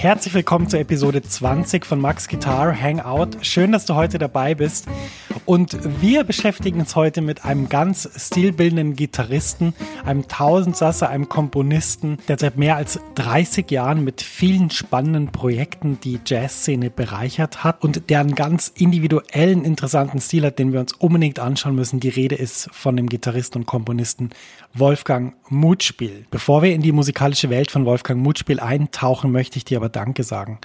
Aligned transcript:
Herzlich 0.00 0.32
willkommen 0.32 0.66
zur 0.66 0.80
Episode 0.80 1.20
20 1.20 1.84
von 1.84 2.00
Max 2.00 2.26
Guitar 2.26 2.74
Hangout. 2.74 3.36
Schön, 3.42 3.70
dass 3.70 3.84
du 3.84 3.96
heute 3.96 4.16
dabei 4.16 4.54
bist. 4.54 4.86
Und 5.50 5.76
wir 6.00 6.22
beschäftigen 6.22 6.78
uns 6.78 6.94
heute 6.94 7.22
mit 7.22 7.44
einem 7.44 7.68
ganz 7.68 8.08
stilbildenden 8.14 8.94
Gitarristen, 8.94 9.74
einem 10.04 10.28
Tausendsasser, 10.28 11.08
einem 11.08 11.28
Komponisten, 11.28 12.18
der 12.28 12.38
seit 12.38 12.56
mehr 12.56 12.76
als 12.76 13.00
30 13.16 13.68
Jahren 13.68 14.04
mit 14.04 14.22
vielen 14.22 14.70
spannenden 14.70 15.32
Projekten 15.32 15.98
die 16.04 16.20
Jazzszene 16.24 16.88
bereichert 16.88 17.64
hat 17.64 17.82
und 17.82 18.10
der 18.10 18.20
einen 18.20 18.36
ganz 18.36 18.68
individuellen, 18.76 19.64
interessanten 19.64 20.20
Stil 20.20 20.44
hat, 20.44 20.60
den 20.60 20.72
wir 20.72 20.78
uns 20.78 20.92
unbedingt 20.92 21.40
anschauen 21.40 21.74
müssen. 21.74 21.98
Die 21.98 22.10
Rede 22.10 22.36
ist 22.36 22.68
von 22.70 22.96
dem 22.96 23.08
Gitarristen 23.08 23.58
und 23.58 23.66
Komponisten 23.66 24.30
Wolfgang 24.72 25.34
Mutspiel. 25.48 26.26
Bevor 26.30 26.62
wir 26.62 26.72
in 26.72 26.82
die 26.82 26.92
musikalische 26.92 27.50
Welt 27.50 27.72
von 27.72 27.86
Wolfgang 27.86 28.22
Mutspiel 28.22 28.60
eintauchen, 28.60 29.32
möchte 29.32 29.56
ich 29.56 29.64
dir 29.64 29.78
aber 29.78 29.88
Danke 29.88 30.22
sagen. 30.22 30.60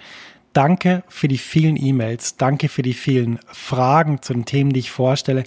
Danke 0.56 1.04
für 1.10 1.28
die 1.28 1.38
vielen 1.38 1.76
E-Mails. 1.76 2.38
Danke 2.38 2.70
für 2.70 2.82
die 2.82 2.94
vielen 2.94 3.40
Fragen 3.52 4.22
zu 4.22 4.32
den 4.32 4.46
Themen, 4.46 4.72
die 4.72 4.80
ich 4.80 4.90
vorstelle. 4.90 5.44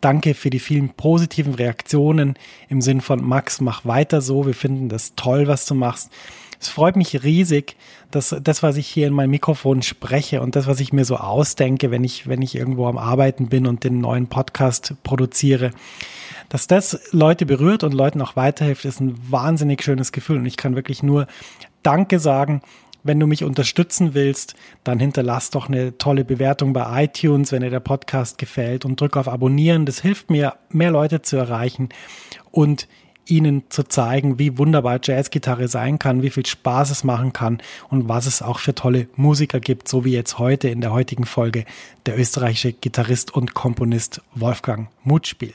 Danke 0.00 0.34
für 0.34 0.50
die 0.50 0.60
vielen 0.60 0.90
positiven 0.90 1.54
Reaktionen 1.54 2.34
im 2.68 2.80
Sinn 2.80 3.00
von 3.00 3.24
Max, 3.24 3.60
mach 3.60 3.84
weiter 3.84 4.20
so. 4.20 4.46
Wir 4.46 4.54
finden 4.54 4.88
das 4.88 5.16
toll, 5.16 5.48
was 5.48 5.66
du 5.66 5.74
machst. 5.74 6.12
Es 6.60 6.68
freut 6.68 6.94
mich 6.94 7.24
riesig, 7.24 7.74
dass 8.12 8.36
das, 8.40 8.62
was 8.62 8.76
ich 8.76 8.86
hier 8.86 9.08
in 9.08 9.14
mein 9.14 9.30
Mikrofon 9.30 9.82
spreche 9.82 10.40
und 10.40 10.54
das, 10.54 10.68
was 10.68 10.78
ich 10.78 10.92
mir 10.92 11.04
so 11.04 11.16
ausdenke, 11.16 11.90
wenn 11.90 12.04
ich, 12.04 12.28
wenn 12.28 12.40
ich 12.40 12.54
irgendwo 12.54 12.86
am 12.86 12.98
Arbeiten 12.98 13.48
bin 13.48 13.66
und 13.66 13.82
den 13.82 14.00
neuen 14.00 14.28
Podcast 14.28 14.94
produziere, 15.02 15.72
dass 16.50 16.68
das 16.68 17.00
Leute 17.10 17.46
berührt 17.46 17.82
und 17.82 17.94
Leuten 17.94 18.22
auch 18.22 18.36
weiterhilft, 18.36 18.84
ist 18.84 19.00
ein 19.00 19.18
wahnsinnig 19.28 19.82
schönes 19.82 20.12
Gefühl. 20.12 20.36
Und 20.36 20.46
ich 20.46 20.56
kann 20.56 20.76
wirklich 20.76 21.02
nur 21.02 21.26
Danke 21.82 22.20
sagen 22.20 22.62
wenn 23.04 23.20
du 23.20 23.26
mich 23.26 23.44
unterstützen 23.44 24.14
willst, 24.14 24.54
dann 24.84 24.98
hinterlass 24.98 25.50
doch 25.50 25.68
eine 25.68 25.98
tolle 25.98 26.24
Bewertung 26.24 26.72
bei 26.72 27.04
iTunes, 27.04 27.52
wenn 27.52 27.62
dir 27.62 27.70
der 27.70 27.80
Podcast 27.80 28.38
gefällt 28.38 28.84
und 28.84 29.00
drück 29.00 29.16
auf 29.16 29.28
Abonnieren. 29.28 29.86
Das 29.86 30.00
hilft 30.00 30.30
mir, 30.30 30.54
mehr 30.70 30.90
Leute 30.90 31.22
zu 31.22 31.36
erreichen 31.36 31.88
und 32.50 32.88
ihnen 33.26 33.64
zu 33.68 33.84
zeigen, 33.84 34.38
wie 34.38 34.58
wunderbar 34.58 34.98
Jazzgitarre 35.02 35.68
sein 35.68 35.98
kann, 35.98 36.22
wie 36.22 36.30
viel 36.30 36.44
Spaß 36.44 36.90
es 36.90 37.04
machen 37.04 37.32
kann 37.32 37.58
und 37.88 38.08
was 38.08 38.26
es 38.26 38.42
auch 38.42 38.58
für 38.58 38.74
tolle 38.74 39.08
Musiker 39.16 39.60
gibt, 39.60 39.88
so 39.88 40.04
wie 40.04 40.12
jetzt 40.12 40.38
heute 40.38 40.68
in 40.68 40.80
der 40.80 40.92
heutigen 40.92 41.24
Folge 41.24 41.64
der 42.06 42.18
österreichische 42.18 42.72
Gitarrist 42.72 43.32
und 43.32 43.54
Komponist 43.54 44.20
Wolfgang 44.34 44.88
Mutspiel. 45.04 45.54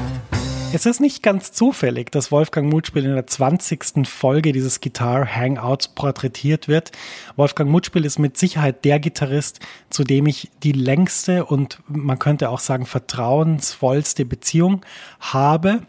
Es 0.73 0.85
ist 0.85 1.01
nicht 1.01 1.21
ganz 1.21 1.51
zufällig, 1.51 2.11
dass 2.11 2.31
Wolfgang 2.31 2.71
Mutspiel 2.71 3.03
in 3.03 3.13
der 3.13 3.27
20. 3.27 4.07
Folge 4.07 4.53
dieses 4.53 4.79
Guitar 4.79 5.25
Hangouts 5.27 5.89
porträtiert 5.89 6.69
wird. 6.69 6.93
Wolfgang 7.35 7.69
Mutspiel 7.69 8.05
ist 8.05 8.19
mit 8.19 8.37
Sicherheit 8.37 8.85
der 8.85 9.01
Gitarrist, 9.01 9.59
zu 9.89 10.05
dem 10.05 10.27
ich 10.27 10.49
die 10.63 10.71
längste 10.71 11.43
und 11.43 11.79
man 11.87 12.19
könnte 12.19 12.49
auch 12.49 12.61
sagen 12.61 12.85
vertrauensvollste 12.85 14.23
Beziehung 14.23 14.85
habe. 15.19 15.81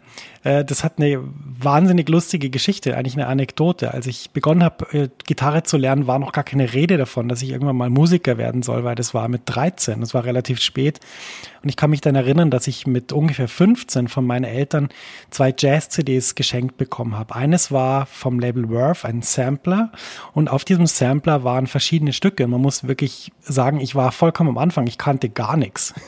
Äh, 0.43 0.65
das 0.65 0.83
hat 0.83 0.93
eine 0.97 1.19
wahnsinnig 1.23 2.09
lustige 2.09 2.49
Geschichte, 2.49 2.95
eigentlich 2.97 3.15
eine 3.15 3.27
Anekdote. 3.27 3.93
Als 3.93 4.07
ich 4.07 4.31
begonnen 4.31 4.63
habe, 4.63 4.85
äh, 4.91 5.09
Gitarre 5.25 5.63
zu 5.63 5.77
lernen, 5.77 6.07
war 6.07 6.19
noch 6.19 6.31
gar 6.31 6.43
keine 6.43 6.73
Rede 6.73 6.97
davon, 6.97 7.29
dass 7.29 7.41
ich 7.41 7.49
irgendwann 7.51 7.77
mal 7.77 7.89
Musiker 7.89 8.37
werden 8.37 8.63
soll, 8.63 8.83
weil 8.83 8.95
das 8.95 9.13
war 9.13 9.27
mit 9.27 9.43
13, 9.45 10.01
das 10.01 10.13
war 10.13 10.25
relativ 10.25 10.59
spät. 10.59 10.99
Und 11.63 11.69
ich 11.69 11.77
kann 11.77 11.89
mich 11.89 12.01
dann 12.01 12.15
erinnern, 12.15 12.51
dass 12.51 12.67
ich 12.67 12.85
mit 12.85 13.13
ungefähr 13.13 13.47
15 13.47 14.09
von 14.09 14.25
meinen 14.25 14.43
Eltern 14.43 14.89
zwei 15.29 15.53
Jazz-CDs 15.57 16.35
geschenkt 16.35 16.75
bekommen 16.75 17.17
habe. 17.17 17.35
Eines 17.35 17.71
war 17.71 18.05
vom 18.05 18.39
Label 18.39 18.69
Worth, 18.69 19.05
ein 19.05 19.21
Sampler. 19.21 19.91
Und 20.33 20.49
auf 20.49 20.65
diesem 20.65 20.87
Sampler 20.87 21.45
waren 21.45 21.67
verschiedene 21.67 22.11
Stücke. 22.11 22.45
Man 22.47 22.61
muss 22.61 22.85
wirklich 22.85 23.31
sagen, 23.39 23.79
ich 23.79 23.95
war 23.95 24.11
vollkommen 24.11 24.49
am 24.49 24.57
Anfang. 24.57 24.87
Ich 24.87 24.97
kannte 24.97 25.29
gar 25.29 25.57
nichts. 25.57 25.93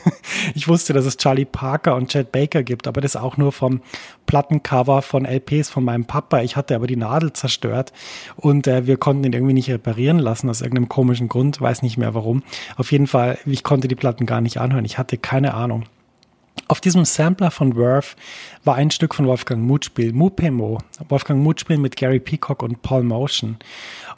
Ich 0.54 0.68
wusste, 0.68 0.92
dass 0.92 1.04
es 1.06 1.16
Charlie 1.16 1.44
Parker 1.44 1.96
und 1.96 2.10
Chet 2.10 2.32
Baker 2.32 2.62
gibt, 2.62 2.86
aber 2.86 3.00
das 3.00 3.16
auch 3.16 3.36
nur 3.36 3.52
vom 3.52 3.80
Plattencover 4.26 5.02
von 5.02 5.24
LPs 5.24 5.70
von 5.70 5.84
meinem 5.84 6.04
Papa. 6.04 6.42
Ich 6.42 6.56
hatte 6.56 6.74
aber 6.74 6.86
die 6.86 6.96
Nadel 6.96 7.32
zerstört 7.32 7.92
und 8.36 8.66
äh, 8.66 8.86
wir 8.86 8.96
konnten 8.96 9.24
ihn 9.24 9.32
irgendwie 9.32 9.54
nicht 9.54 9.70
reparieren 9.70 10.18
lassen 10.18 10.50
aus 10.50 10.60
irgendeinem 10.60 10.88
komischen 10.88 11.28
Grund, 11.28 11.60
weiß 11.60 11.82
nicht 11.82 11.96
mehr 11.96 12.14
warum. 12.14 12.42
Auf 12.76 12.92
jeden 12.92 13.06
Fall, 13.06 13.38
ich 13.46 13.62
konnte 13.62 13.88
die 13.88 13.94
Platten 13.94 14.26
gar 14.26 14.40
nicht 14.40 14.58
anhören. 14.58 14.84
Ich 14.84 14.98
hatte 14.98 15.18
keine 15.18 15.54
Ahnung. 15.54 15.84
Auf 16.68 16.80
diesem 16.80 17.04
Sampler 17.04 17.52
von 17.52 17.76
Worth 17.76 18.16
war 18.64 18.74
ein 18.74 18.90
Stück 18.90 19.14
von 19.14 19.26
Wolfgang 19.26 19.62
Mutspiel, 19.62 20.12
Mupemo, 20.12 20.78
Wolfgang 21.08 21.40
Mutspiel 21.42 21.78
mit 21.78 21.96
Gary 21.96 22.18
Peacock 22.18 22.62
und 22.62 22.82
Paul 22.82 23.04
Motion. 23.04 23.56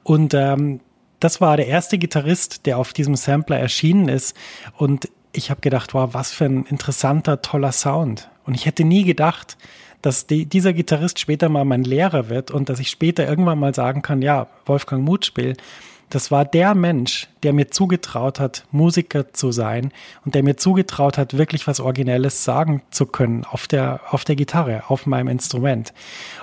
Und 0.03 0.33
ähm, 0.33 0.81
das 1.21 1.41
war 1.41 1.57
der 1.57 1.67
erste 1.67 1.99
Gitarrist, 1.99 2.65
der 2.65 2.79
auf 2.79 2.93
diesem 2.93 3.17
Sampler 3.17 3.59
erschienen 3.59 4.09
ist. 4.09 4.37
Und 4.77 5.11
ich 5.33 5.51
habe 5.51 5.61
gedacht, 5.61 5.93
wow, 5.93 6.09
was 6.13 6.33
für 6.33 6.47
ein 6.47 6.65
interessanter, 6.65 7.43
toller 7.43 7.73
Sound. 7.73 8.31
Und 8.45 8.55
ich 8.55 8.65
hätte 8.65 8.85
nie 8.85 9.05
gedacht, 9.05 9.59
dass 10.03 10.27
die, 10.27 10.47
dieser 10.47 10.73
Gitarrist 10.73 11.19
später 11.19 11.49
mal 11.49 11.65
mein 11.65 11.85
Lehrer 11.85 12.29
wird 12.29 12.51
und 12.51 12.69
dass 12.69 12.79
ich 12.79 12.91
später 12.91 13.29
irgendwann 13.29 13.59
mal 13.59 13.75
sagen 13.75 14.03
kann, 14.03 14.23
ja, 14.23 14.47
Wolfgang 14.67 15.05
Mutspiel, 15.05 15.57
das 16.11 16.31
war 16.31 16.45
der 16.45 16.75
Mensch, 16.75 17.29
der 17.43 17.53
mir 17.53 17.69
zugetraut 17.71 18.41
hat, 18.41 18.65
Musiker 18.71 19.33
zu 19.33 19.53
sein 19.53 19.93
und 20.25 20.35
der 20.35 20.43
mir 20.43 20.57
zugetraut 20.57 21.19
hat, 21.19 21.37
wirklich 21.37 21.67
was 21.67 21.81
Originelles 21.81 22.45
sagen 22.45 22.83
zu 22.91 23.07
können 23.07 23.45
auf 23.45 23.67
der, 23.67 24.01
auf 24.11 24.25
der 24.25 24.37
Gitarre, 24.37 24.85
auf 24.89 25.07
meinem 25.07 25.29
Instrument. 25.29 25.93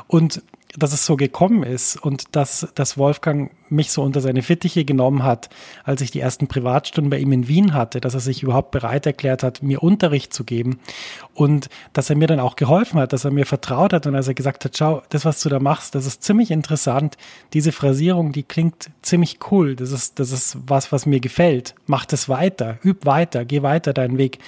Und 0.07 0.43
dass 0.77 0.93
es 0.93 1.05
so 1.05 1.15
gekommen 1.15 1.63
ist 1.63 1.95
und 1.95 2.35
dass, 2.35 2.67
dass 2.75 2.97
Wolfgang 2.97 3.51
mich 3.69 3.91
so 3.91 4.03
unter 4.03 4.21
seine 4.21 4.43
Fittiche 4.43 4.85
genommen 4.85 5.23
hat, 5.23 5.49
als 5.83 6.01
ich 6.01 6.11
die 6.11 6.19
ersten 6.19 6.47
Privatstunden 6.47 7.09
bei 7.09 7.17
ihm 7.17 7.31
in 7.31 7.47
Wien 7.47 7.73
hatte, 7.73 8.01
dass 8.01 8.13
er 8.13 8.19
sich 8.19 8.43
überhaupt 8.43 8.71
bereit 8.71 9.05
erklärt 9.05 9.43
hat, 9.43 9.63
mir 9.63 9.81
Unterricht 9.81 10.33
zu 10.33 10.43
geben 10.43 10.79
und 11.33 11.69
dass 11.93 12.09
er 12.09 12.15
mir 12.15 12.27
dann 12.27 12.39
auch 12.39 12.55
geholfen 12.55 12.99
hat, 12.99 13.13
dass 13.13 13.25
er 13.25 13.31
mir 13.31 13.45
vertraut 13.45 13.93
hat 13.93 14.05
und 14.05 14.15
als 14.15 14.27
er 14.27 14.33
gesagt 14.33 14.65
hat, 14.65 14.77
schau, 14.77 15.01
das, 15.09 15.25
was 15.25 15.41
du 15.41 15.49
da 15.49 15.59
machst, 15.59 15.95
das 15.95 16.05
ist 16.05 16.23
ziemlich 16.23 16.51
interessant. 16.51 17.17
Diese 17.53 17.71
Phrasierung, 17.71 18.31
die 18.31 18.43
klingt 18.43 18.89
ziemlich 19.01 19.39
cool. 19.51 19.75
Das 19.75 19.91
ist, 19.91 20.19
das 20.19 20.31
ist 20.31 20.57
was, 20.67 20.91
was 20.91 21.05
mir 21.05 21.19
gefällt. 21.19 21.75
Mach 21.87 22.05
das 22.05 22.29
weiter, 22.29 22.77
üb 22.83 23.05
weiter, 23.05 23.45
geh 23.45 23.61
weiter 23.61 23.93
deinen 23.93 24.17
Weg. 24.17 24.39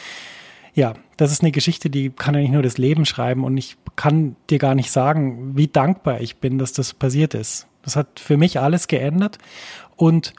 Ja, 0.73 0.94
das 1.18 1.31
ist 1.31 1.41
eine 1.41 1.51
Geschichte, 1.51 1.89
die 1.89 2.12
kann 2.12 2.35
ja 2.35 2.41
nicht 2.41 2.51
nur 2.51 2.62
das 2.62 2.77
Leben 2.77 3.06
schreiben 3.06 3.44
und 3.44 3.57
ich 3.57 3.77
kann 3.97 4.38
dir 4.49 4.59
gar 4.59 4.75
nicht 4.75 4.91
sagen, 4.91 5.57
wie 5.57 5.67
dankbar 5.67 6.21
ich 6.21 6.38
bin, 6.38 6.57
dass 6.57 6.71
das 6.71 6.94
passiert 6.94 7.33
ist. 7.33 7.67
Das 7.81 7.97
hat 7.97 8.19
für 8.19 8.38
mich 8.38 8.59
alles 8.59 8.88
geändert 8.88 9.39
und 9.97 10.33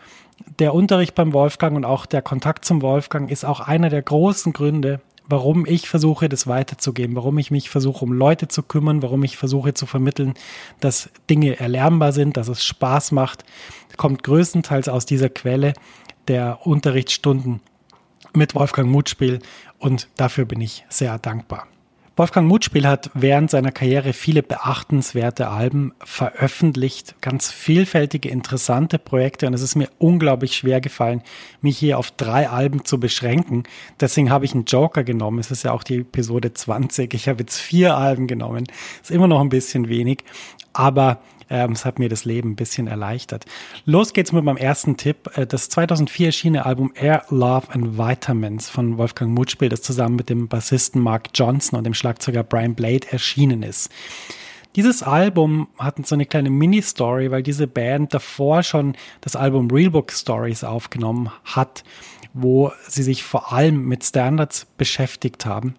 der 0.58 0.72
Unterricht 0.72 1.14
beim 1.14 1.32
Wolfgang 1.32 1.76
und 1.76 1.84
auch 1.84 2.06
der 2.06 2.22
Kontakt 2.22 2.64
zum 2.64 2.80
Wolfgang 2.80 3.30
ist 3.30 3.44
auch 3.44 3.60
einer 3.60 3.90
der 3.90 4.02
großen 4.02 4.52
Gründe, 4.52 5.00
warum 5.28 5.66
ich 5.66 5.88
versuche, 5.88 6.28
das 6.28 6.46
weiterzugeben, 6.46 7.16
warum 7.16 7.36
ich 7.38 7.50
mich 7.50 7.68
versuche, 7.68 8.04
um 8.04 8.12
Leute 8.12 8.48
zu 8.48 8.62
kümmern, 8.62 9.02
warum 9.02 9.24
ich 9.24 9.36
versuche 9.36 9.74
zu 9.74 9.86
vermitteln, 9.86 10.34
dass 10.80 11.10
Dinge 11.28 11.58
erlernbar 11.58 12.12
sind, 12.12 12.36
dass 12.36 12.48
es 12.48 12.64
Spaß 12.64 13.12
macht, 13.12 13.44
kommt 13.96 14.22
größtenteils 14.22 14.88
aus 14.88 15.04
dieser 15.04 15.28
Quelle 15.28 15.74
der 16.28 16.66
Unterrichtsstunden 16.66 17.60
mit 18.34 18.54
Wolfgang 18.54 18.90
Mutspiel 18.90 19.40
und 19.78 20.08
dafür 20.16 20.44
bin 20.44 20.60
ich 20.60 20.84
sehr 20.88 21.18
dankbar. 21.18 21.66
Wolfgang 22.18 22.48
Mutspiel 22.48 22.84
hat 22.84 23.12
während 23.14 23.48
seiner 23.48 23.70
Karriere 23.70 24.12
viele 24.12 24.42
beachtenswerte 24.42 25.50
Alben 25.50 25.94
veröffentlicht, 26.02 27.14
ganz 27.20 27.52
vielfältige, 27.52 28.28
interessante 28.28 28.98
Projekte 28.98 29.46
und 29.46 29.54
es 29.54 29.62
ist 29.62 29.76
mir 29.76 29.88
unglaublich 29.98 30.56
schwer 30.56 30.80
gefallen, 30.80 31.22
mich 31.62 31.78
hier 31.78 31.96
auf 31.96 32.10
drei 32.10 32.48
Alben 32.48 32.84
zu 32.84 32.98
beschränken. 32.98 33.62
Deswegen 34.00 34.30
habe 34.30 34.44
ich 34.44 34.52
einen 34.52 34.64
Joker 34.64 35.04
genommen. 35.04 35.38
Es 35.38 35.52
ist 35.52 35.62
ja 35.62 35.70
auch 35.70 35.84
die 35.84 35.98
Episode 35.98 36.52
20. 36.52 37.14
Ich 37.14 37.28
habe 37.28 37.38
jetzt 37.38 37.58
vier 37.58 37.96
Alben 37.96 38.26
genommen. 38.26 38.64
Ist 39.00 39.12
immer 39.12 39.28
noch 39.28 39.40
ein 39.40 39.48
bisschen 39.48 39.88
wenig, 39.88 40.24
aber 40.72 41.20
ähm, 41.50 41.72
es 41.72 41.84
hat 41.84 41.98
mir 41.98 42.08
das 42.08 42.24
Leben 42.24 42.52
ein 42.52 42.56
bisschen 42.56 42.86
erleichtert. 42.86 43.44
Los 43.84 44.12
geht's 44.12 44.32
mit 44.32 44.44
meinem 44.44 44.56
ersten 44.56 44.96
Tipp. 44.96 45.30
Äh, 45.36 45.46
das 45.46 45.68
2004 45.68 46.26
erschienene 46.26 46.66
Album 46.66 46.92
Air, 46.94 47.24
Love 47.30 47.68
and 47.72 47.98
Vitamins 47.98 48.68
von 48.68 48.98
Wolfgang 48.98 49.32
Mutspiel, 49.32 49.68
das 49.68 49.82
zusammen 49.82 50.16
mit 50.16 50.28
dem 50.28 50.48
Bassisten 50.48 51.02
Mark 51.02 51.28
Johnson 51.34 51.78
und 51.78 51.84
dem 51.84 51.94
Schlagzeuger 51.94 52.42
Brian 52.42 52.74
Blade 52.74 53.10
erschienen 53.10 53.62
ist. 53.62 53.90
Dieses 54.76 55.02
Album 55.02 55.68
hat 55.78 56.06
so 56.06 56.14
eine 56.14 56.26
kleine 56.26 56.50
Mini-Story, 56.50 57.30
weil 57.30 57.42
diese 57.42 57.66
Band 57.66 58.14
davor 58.14 58.62
schon 58.62 58.96
das 59.22 59.34
Album 59.34 59.70
Realbook 59.70 60.12
Stories 60.12 60.62
aufgenommen 60.62 61.30
hat, 61.44 61.82
wo 62.32 62.70
sie 62.86 63.02
sich 63.02 63.24
vor 63.24 63.52
allem 63.52 63.86
mit 63.86 64.04
Standards 64.04 64.66
beschäftigt 64.76 65.46
haben. 65.46 65.74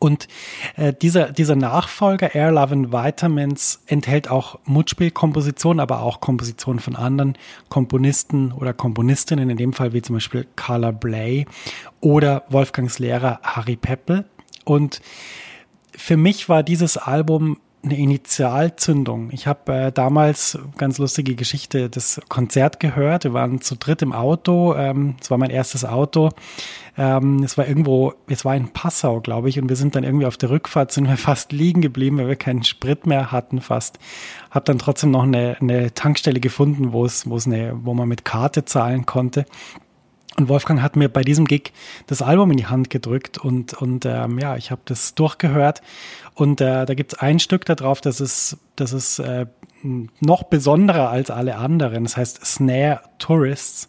Und 0.00 0.28
äh, 0.76 0.94
dieser, 0.94 1.30
dieser 1.30 1.54
Nachfolger 1.54 2.34
Air 2.34 2.52
Love 2.52 2.72
and 2.72 2.92
Vitamins 2.92 3.82
enthält 3.86 4.28
auch 4.30 4.58
Mutspielkompositionen, 4.64 5.78
aber 5.78 6.00
auch 6.00 6.20
Kompositionen 6.20 6.80
von 6.80 6.96
anderen 6.96 7.36
Komponisten 7.68 8.50
oder 8.50 8.72
Komponistinnen, 8.72 9.50
in 9.50 9.58
dem 9.58 9.74
Fall 9.74 9.92
wie 9.92 10.00
zum 10.00 10.16
Beispiel 10.16 10.46
Carla 10.56 10.90
Bley 10.90 11.46
oder 12.00 12.44
Wolfgangs 12.48 12.98
Lehrer 12.98 13.40
Harry 13.42 13.76
Peppel. 13.76 14.24
Und 14.64 15.02
für 15.94 16.16
mich 16.16 16.48
war 16.48 16.62
dieses 16.62 16.96
Album 16.96 17.58
eine 17.82 17.96
Initialzündung. 17.96 19.30
Ich 19.32 19.46
habe 19.46 19.72
äh, 19.72 19.92
damals 19.92 20.58
ganz 20.76 20.98
lustige 20.98 21.34
Geschichte 21.34 21.88
das 21.88 22.20
Konzert 22.28 22.78
gehört. 22.78 23.24
Wir 23.24 23.32
waren 23.32 23.60
zu 23.60 23.74
dritt 23.76 24.02
im 24.02 24.12
Auto. 24.12 24.74
Ähm, 24.74 25.14
es 25.20 25.30
war 25.30 25.38
mein 25.38 25.50
erstes 25.50 25.84
Auto. 25.84 26.30
Ähm, 26.98 27.42
es 27.42 27.56
war 27.56 27.66
irgendwo, 27.66 28.12
es 28.28 28.44
war 28.44 28.54
in 28.54 28.72
Passau, 28.72 29.20
glaube 29.20 29.48
ich, 29.48 29.58
und 29.58 29.68
wir 29.68 29.76
sind 29.76 29.94
dann 29.94 30.04
irgendwie 30.04 30.26
auf 30.26 30.36
der 30.36 30.50
Rückfahrt 30.50 30.92
sind 30.92 31.08
wir 31.08 31.16
fast 31.16 31.52
liegen 31.52 31.80
geblieben, 31.80 32.18
weil 32.18 32.28
wir 32.28 32.36
keinen 32.36 32.64
Sprit 32.64 33.06
mehr 33.06 33.32
hatten 33.32 33.60
fast. 33.60 33.98
Hab 34.50 34.66
dann 34.66 34.78
trotzdem 34.78 35.10
noch 35.10 35.22
eine, 35.22 35.56
eine 35.60 35.94
Tankstelle 35.94 36.40
gefunden, 36.40 36.92
wo 36.92 37.04
es, 37.04 37.28
wo 37.28 37.36
es 37.36 37.46
eine, 37.46 37.78
wo 37.82 37.94
man 37.94 38.08
mit 38.08 38.24
Karte 38.24 38.66
zahlen 38.66 39.06
konnte. 39.06 39.46
Und 40.36 40.48
Wolfgang 40.48 40.80
hat 40.80 40.96
mir 40.96 41.08
bei 41.08 41.22
diesem 41.22 41.44
Gig 41.44 41.72
das 42.06 42.22
Album 42.22 42.50
in 42.50 42.56
die 42.56 42.66
Hand 42.66 42.88
gedrückt 42.88 43.38
und, 43.38 43.74
und 43.74 44.06
ähm, 44.06 44.38
ja, 44.38 44.56
ich 44.56 44.70
habe 44.70 44.80
das 44.84 45.14
durchgehört. 45.14 45.82
Und 46.34 46.60
äh, 46.60 46.86
da 46.86 46.94
gibt 46.94 47.12
es 47.12 47.18
ein 47.18 47.40
Stück 47.40 47.64
darauf, 47.64 48.00
das 48.00 48.20
ist, 48.20 48.56
das 48.76 48.92
ist 48.92 49.18
äh, 49.18 49.46
noch 50.20 50.44
besonderer 50.44 51.10
als 51.10 51.30
alle 51.30 51.56
anderen. 51.56 52.04
Das 52.04 52.16
heißt 52.16 52.44
Snare 52.44 53.00
Tourists. 53.18 53.88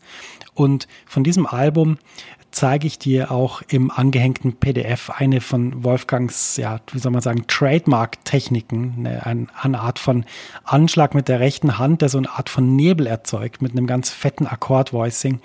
Und 0.54 0.88
von 1.06 1.24
diesem 1.24 1.46
Album 1.46 1.98
zeige 2.52 2.86
ich 2.86 3.00
dir 3.00 3.32
auch 3.32 3.62
im 3.70 3.90
angehängten 3.92 4.58
PDF 4.58 5.10
eine 5.10 5.42
von 5.42 5.84
Wolfgangs, 5.84 6.58
ja, 6.58 6.80
wie 6.92 7.00
soll 7.00 7.12
man 7.12 7.22
sagen, 7.22 7.46
Trademark-Techniken, 7.48 9.08
eine, 9.24 9.48
eine, 9.58 9.80
Art 9.80 10.00
von 10.00 10.26
Anschlag 10.66 11.16
mit 11.16 11.30
der 11.30 11.40
rechten 11.40 11.78
Hand, 11.78 12.02
der 12.02 12.10
so 12.10 12.18
eine 12.18 12.30
Art 12.30 12.50
von 12.50 12.76
Nebel 12.76 13.08
erzeugt, 13.08 13.62
mit 13.62 13.72
einem 13.72 13.88
ganz 13.88 14.10
fetten 14.10 14.48
Akkord-Voicing 14.48 15.40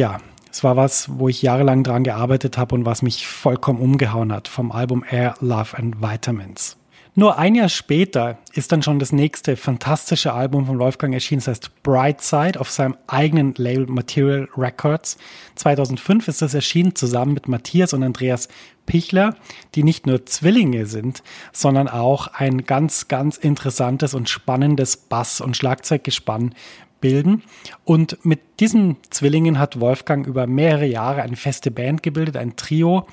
ja, 0.00 0.16
es 0.50 0.64
war 0.64 0.78
was, 0.78 1.10
wo 1.18 1.28
ich 1.28 1.42
jahrelang 1.42 1.84
dran 1.84 2.04
gearbeitet 2.04 2.56
habe 2.56 2.74
und 2.74 2.86
was 2.86 3.02
mich 3.02 3.26
vollkommen 3.26 3.80
umgehauen 3.80 4.32
hat 4.32 4.48
vom 4.48 4.72
Album 4.72 5.04
Air, 5.08 5.34
Love 5.40 5.76
and 5.76 6.00
Vitamins. 6.00 6.78
Nur 7.14 7.36
ein 7.36 7.54
Jahr 7.54 7.68
später 7.68 8.38
ist 8.54 8.72
dann 8.72 8.82
schon 8.82 8.98
das 8.98 9.12
nächste 9.12 9.56
fantastische 9.56 10.32
Album 10.32 10.64
von 10.64 10.78
Wolfgang 10.78 11.12
erschienen, 11.12 11.40
das 11.40 11.48
heißt 11.48 11.82
Brightside 11.82 12.58
auf 12.58 12.70
seinem 12.70 12.96
eigenen 13.08 13.52
Label 13.58 13.86
Material 13.88 14.48
Records. 14.56 15.18
2005 15.56 16.28
ist 16.28 16.40
das 16.40 16.54
erschienen 16.54 16.94
zusammen 16.94 17.34
mit 17.34 17.46
Matthias 17.46 17.92
und 17.92 18.02
Andreas 18.02 18.48
Pichler, 18.86 19.36
die 19.74 19.82
nicht 19.82 20.06
nur 20.06 20.24
Zwillinge 20.24 20.86
sind, 20.86 21.22
sondern 21.52 21.88
auch 21.88 22.28
ein 22.28 22.64
ganz, 22.64 23.08
ganz 23.08 23.36
interessantes 23.36 24.14
und 24.14 24.30
spannendes 24.30 24.96
Bass- 24.96 25.42
und 25.42 25.58
Schlagzeuggespann 25.58 26.54
bilden. 27.00 27.42
Und 27.84 28.24
mit 28.24 28.40
diesen 28.60 28.96
Zwillingen 29.10 29.58
hat 29.58 29.80
Wolfgang 29.80 30.26
über 30.26 30.46
mehrere 30.46 30.86
Jahre 30.86 31.22
eine 31.22 31.36
feste 31.36 31.70
Band 31.70 32.02
gebildet, 32.02 32.36
ein 32.36 32.56
Trio. 32.56 33.06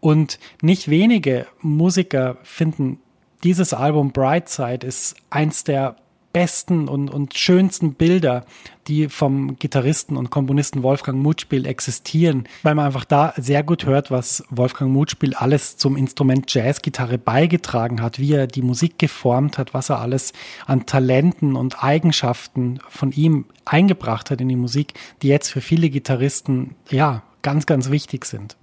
Und 0.00 0.38
nicht 0.62 0.88
wenige 0.88 1.46
Musiker 1.60 2.38
finden 2.42 3.00
dieses 3.44 3.72
Album 3.72 4.12
Brightside 4.12 4.86
ist 4.86 5.16
eins 5.30 5.64
der 5.64 5.96
besten 6.32 6.88
und, 6.88 7.10
und 7.10 7.34
schönsten 7.36 7.94
Bilder, 7.94 8.44
die 8.86 9.08
vom 9.08 9.58
Gitarristen 9.58 10.16
und 10.16 10.30
Komponisten 10.30 10.82
Wolfgang 10.82 11.22
Mutspiel 11.22 11.66
existieren, 11.66 12.44
weil 12.62 12.74
man 12.74 12.86
einfach 12.86 13.04
da 13.04 13.34
sehr 13.36 13.62
gut 13.62 13.86
hört, 13.86 14.10
was 14.10 14.44
Wolfgang 14.50 14.92
Mutspiel 14.92 15.34
alles 15.34 15.76
zum 15.76 15.96
Instrument 15.96 16.52
Jazzgitarre 16.52 17.18
beigetragen 17.18 18.02
hat, 18.02 18.18
wie 18.18 18.32
er 18.32 18.46
die 18.46 18.62
Musik 18.62 18.98
geformt 18.98 19.58
hat, 19.58 19.74
was 19.74 19.90
er 19.90 20.00
alles 20.00 20.32
an 20.66 20.86
Talenten 20.86 21.56
und 21.56 21.82
Eigenschaften 21.82 22.80
von 22.88 23.12
ihm 23.12 23.44
eingebracht 23.64 24.30
hat 24.30 24.40
in 24.40 24.48
die 24.48 24.56
Musik, 24.56 24.94
die 25.22 25.28
jetzt 25.28 25.50
für 25.50 25.60
viele 25.60 25.90
Gitarristen 25.90 26.74
ja 26.90 27.22
ganz, 27.42 27.66
ganz 27.66 27.90
wichtig 27.90 28.24
sind. 28.24 28.56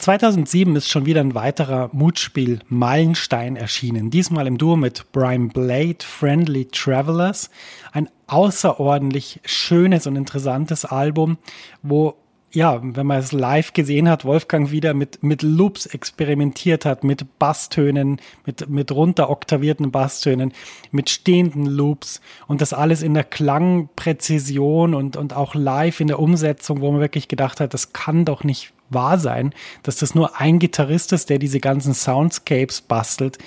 2007 0.00 0.76
ist 0.76 0.88
schon 0.88 1.04
wieder 1.04 1.20
ein 1.20 1.34
weiterer 1.34 1.90
Mutspiel 1.92 2.60
Meilenstein 2.68 3.56
erschienen. 3.56 4.10
Diesmal 4.10 4.46
im 4.46 4.56
Duo 4.56 4.76
mit 4.76 5.12
Brian 5.12 5.50
Blade, 5.50 5.98
Friendly 6.00 6.66
Travelers. 6.66 7.50
Ein 7.92 8.08
außerordentlich 8.26 9.40
schönes 9.44 10.06
und 10.06 10.16
interessantes 10.16 10.86
Album, 10.86 11.36
wo 11.82 12.16
ja, 12.52 12.80
wenn 12.82 13.06
man 13.06 13.18
es 13.18 13.30
live 13.30 13.74
gesehen 13.74 14.08
hat, 14.08 14.24
Wolfgang 14.24 14.72
wieder 14.72 14.92
mit, 14.92 15.22
mit 15.22 15.42
Loops 15.42 15.86
experimentiert 15.86 16.84
hat, 16.84 17.04
mit 17.04 17.38
Basstönen, 17.38 18.20
mit, 18.44 18.68
mit 18.68 18.90
runteroktavierten 18.90 19.92
Basstönen, 19.92 20.52
mit 20.90 21.10
stehenden 21.10 21.66
Loops 21.66 22.20
und 22.48 22.60
das 22.60 22.72
alles 22.72 23.02
in 23.02 23.14
der 23.14 23.22
Klangpräzision 23.22 24.94
und, 24.94 25.16
und 25.16 25.36
auch 25.36 25.54
live 25.54 26.00
in 26.00 26.08
der 26.08 26.18
Umsetzung, 26.18 26.80
wo 26.80 26.90
man 26.90 27.00
wirklich 27.00 27.28
gedacht 27.28 27.60
hat, 27.60 27.72
das 27.72 27.92
kann 27.92 28.24
doch 28.24 28.42
nicht 28.42 28.72
wahr 28.90 29.18
sein, 29.18 29.54
dass 29.82 29.96
das 29.96 30.14
nur 30.14 30.40
ein 30.40 30.58
Gitarrist 30.58 31.12
ist, 31.12 31.30
der 31.30 31.38
diese 31.38 31.60
ganzen 31.60 31.94
Soundscapes 31.94 32.82
bastelt, 32.82 33.38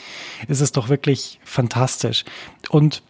ist 0.48 0.62
es 0.62 0.72
doch 0.72 0.90
wirklich 0.90 1.40
fantastisch. 1.44 2.26
Und 2.70 3.04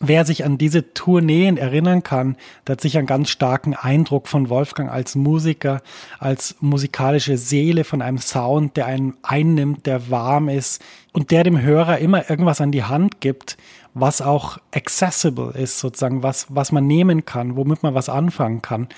Wer 0.00 0.24
sich 0.24 0.44
an 0.44 0.58
diese 0.58 0.94
Tourneen 0.94 1.56
erinnern 1.56 2.04
kann, 2.04 2.36
der 2.66 2.74
hat 2.74 2.80
sich 2.80 2.96
einen 2.96 3.08
ganz 3.08 3.30
starken 3.30 3.74
Eindruck 3.74 4.28
von 4.28 4.48
Wolfgang 4.48 4.88
als 4.88 5.16
Musiker, 5.16 5.82
als 6.20 6.54
musikalische 6.60 7.36
Seele 7.36 7.82
von 7.82 8.00
einem 8.00 8.18
Sound, 8.18 8.76
der 8.76 8.86
einen 8.86 9.16
einnimmt, 9.22 9.86
der 9.86 10.08
warm 10.08 10.48
ist 10.48 10.84
und 11.12 11.32
der 11.32 11.42
dem 11.42 11.60
Hörer 11.60 11.98
immer 11.98 12.30
irgendwas 12.30 12.60
an 12.60 12.70
die 12.70 12.84
Hand 12.84 13.20
gibt, 13.20 13.56
was 13.94 14.20
auch 14.20 14.58
accessible 14.74 15.52
ist, 15.52 15.78
sozusagen, 15.78 16.22
was, 16.22 16.46
was 16.48 16.72
man 16.72 16.86
nehmen 16.86 17.24
kann, 17.24 17.56
womit 17.56 17.82
man 17.82 17.94
was 17.94 18.08
anfangen 18.08 18.62
kann, 18.62 18.88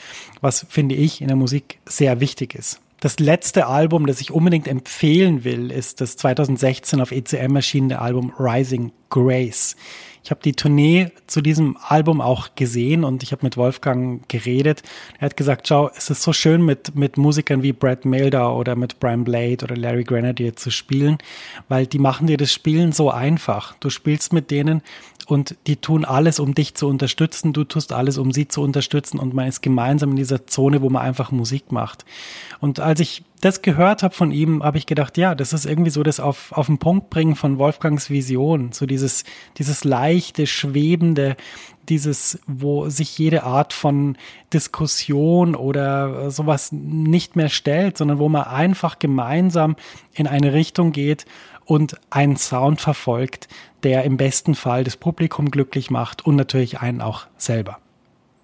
was 0.40 0.66
finde 0.68 0.94
ich 0.94 1.20
in 1.20 1.28
der 1.28 1.36
Musik 1.36 1.78
sehr 1.86 2.20
wichtig 2.20 2.54
ist. 2.54 2.80
Das 3.00 3.18
letzte 3.18 3.66
Album, 3.66 4.06
das 4.06 4.20
ich 4.20 4.30
unbedingt 4.30 4.68
empfehlen 4.68 5.42
will, 5.42 5.70
ist 5.70 6.02
das 6.02 6.16
2016 6.18 7.00
auf 7.00 7.12
ECM 7.12 7.56
erschienene 7.56 7.98
Album 7.98 8.32
Rising 8.38 8.92
Grace. 9.08 9.74
Ich 10.22 10.30
habe 10.30 10.40
die 10.42 10.52
Tournee 10.52 11.12
zu 11.26 11.40
diesem 11.40 11.76
Album 11.76 12.20
auch 12.20 12.54
gesehen 12.54 13.04
und 13.04 13.22
ich 13.22 13.32
habe 13.32 13.44
mit 13.44 13.56
Wolfgang 13.56 14.28
geredet. 14.28 14.82
Er 15.18 15.26
hat 15.26 15.36
gesagt, 15.36 15.68
schau, 15.68 15.90
es 15.96 16.10
ist 16.10 16.22
so 16.22 16.32
schön 16.32 16.62
mit, 16.62 16.94
mit 16.94 17.16
Musikern 17.16 17.62
wie 17.62 17.72
Brad 17.72 18.04
Milder 18.04 18.54
oder 18.54 18.76
mit 18.76 19.00
Brian 19.00 19.24
Blade 19.24 19.64
oder 19.64 19.76
Larry 19.76 20.04
Grenadier 20.04 20.56
zu 20.56 20.70
spielen, 20.70 21.18
weil 21.68 21.86
die 21.86 21.98
machen 21.98 22.26
dir 22.26 22.36
das 22.36 22.52
Spielen 22.52 22.92
so 22.92 23.10
einfach. 23.10 23.74
Du 23.80 23.88
spielst 23.88 24.32
mit 24.32 24.50
denen 24.50 24.82
und 25.26 25.56
die 25.66 25.76
tun 25.76 26.04
alles, 26.04 26.40
um 26.40 26.54
dich 26.54 26.74
zu 26.74 26.86
unterstützen. 26.88 27.52
Du 27.52 27.64
tust 27.64 27.92
alles, 27.92 28.18
um 28.18 28.32
sie 28.32 28.48
zu 28.48 28.62
unterstützen 28.62 29.18
und 29.18 29.32
man 29.32 29.48
ist 29.48 29.62
gemeinsam 29.62 30.10
in 30.10 30.16
dieser 30.16 30.46
Zone, 30.46 30.82
wo 30.82 30.90
man 30.90 31.02
einfach 31.02 31.30
Musik 31.30 31.72
macht. 31.72 32.04
Und 32.60 32.80
als 32.80 33.00
ich 33.00 33.22
das 33.40 33.62
gehört 33.62 34.02
habe 34.02 34.14
von 34.14 34.32
ihm, 34.32 34.62
habe 34.62 34.78
ich 34.78 34.86
gedacht, 34.86 35.16
ja, 35.16 35.34
das 35.34 35.52
ist 35.52 35.64
irgendwie 35.64 35.90
so 35.90 36.02
das 36.02 36.20
auf, 36.20 36.52
auf 36.52 36.66
den 36.66 36.78
Punkt 36.78 37.10
bringen 37.10 37.36
von 37.36 37.58
Wolfgangs 37.58 38.10
Vision. 38.10 38.72
So 38.72 38.86
dieses, 38.86 39.24
dieses 39.56 39.84
leichte, 39.84 40.46
schwebende, 40.46 41.36
dieses, 41.88 42.38
wo 42.46 42.88
sich 42.88 43.16
jede 43.18 43.42
Art 43.42 43.72
von 43.72 44.16
Diskussion 44.52 45.54
oder 45.54 46.30
sowas 46.30 46.70
nicht 46.72 47.34
mehr 47.34 47.48
stellt, 47.48 47.96
sondern 47.96 48.18
wo 48.18 48.28
man 48.28 48.44
einfach 48.44 48.98
gemeinsam 48.98 49.76
in 50.14 50.26
eine 50.26 50.52
Richtung 50.52 50.92
geht 50.92 51.24
und 51.64 51.96
einen 52.10 52.36
Sound 52.36 52.80
verfolgt, 52.80 53.48
der 53.82 54.04
im 54.04 54.16
besten 54.16 54.54
Fall 54.54 54.84
das 54.84 54.96
Publikum 54.96 55.50
glücklich 55.50 55.90
macht 55.90 56.26
und 56.26 56.36
natürlich 56.36 56.80
einen 56.80 57.00
auch 57.00 57.26
selber. 57.38 57.78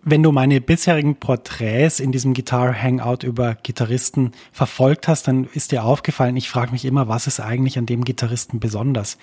Wenn 0.08 0.22
du 0.22 0.30
meine 0.30 0.60
bisherigen 0.60 1.16
Porträts 1.16 1.98
in 1.98 2.12
diesem 2.12 2.32
Guitar 2.32 2.72
Hangout 2.80 3.26
über 3.26 3.56
Gitarristen 3.56 4.30
verfolgt 4.52 5.08
hast, 5.08 5.26
dann 5.26 5.48
ist 5.52 5.72
dir 5.72 5.82
aufgefallen, 5.82 6.36
ich 6.36 6.48
frage 6.48 6.70
mich 6.70 6.84
immer, 6.84 7.08
was 7.08 7.26
ist 7.26 7.40
eigentlich 7.40 7.76
an 7.76 7.86
dem 7.86 8.04
Gitarristen 8.04 8.60
besonders? 8.60 9.18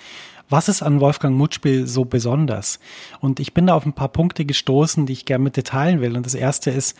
Was 0.49 0.67
ist 0.67 0.83
an 0.83 0.99
Wolfgang 0.99 1.37
Mutspiel 1.37 1.87
so 1.87 2.03
besonders? 2.03 2.81
Und 3.21 3.39
ich 3.39 3.53
bin 3.53 3.67
da 3.67 3.75
auf 3.75 3.85
ein 3.85 3.93
paar 3.93 4.09
Punkte 4.09 4.43
gestoßen, 4.43 5.05
die 5.05 5.13
ich 5.13 5.23
gerne 5.23 5.45
mit 5.45 5.55
dir 5.55 5.63
teilen 5.63 6.01
will. 6.01 6.17
Und 6.17 6.25
das 6.25 6.35
erste 6.35 6.69
ist, 6.69 6.97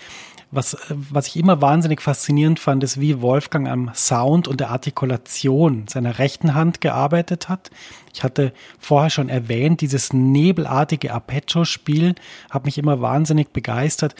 was, 0.50 0.78
was 0.88 1.28
ich 1.28 1.36
immer 1.36 1.62
wahnsinnig 1.62 2.00
faszinierend 2.00 2.60
fand, 2.60 2.86
ist, 2.86 3.02
wie 3.02 3.22
Wolfgang 3.22 3.68
am 3.68 3.92
Sound 3.94 4.48
und 4.48 4.62
der 4.62 4.70
Artikulation 4.70 5.90
seiner 5.90 6.20
rechten 6.20 6.54
Hand 6.54 6.80
gearbeitet 6.80 7.50
hat. 7.50 7.70
Ich 8.14 8.24
hatte 8.24 8.54
vorher 8.80 9.10
schon 9.10 9.28
erwähnt, 9.28 9.82
dieses 9.82 10.14
nebelartige 10.14 11.14
Arpeggio-Spiel 11.14 12.14
hat 12.52 12.66
mich 12.66 12.78
immer 12.78 13.02
wahnsinnig 13.02 13.50
begeistert. 13.50 14.14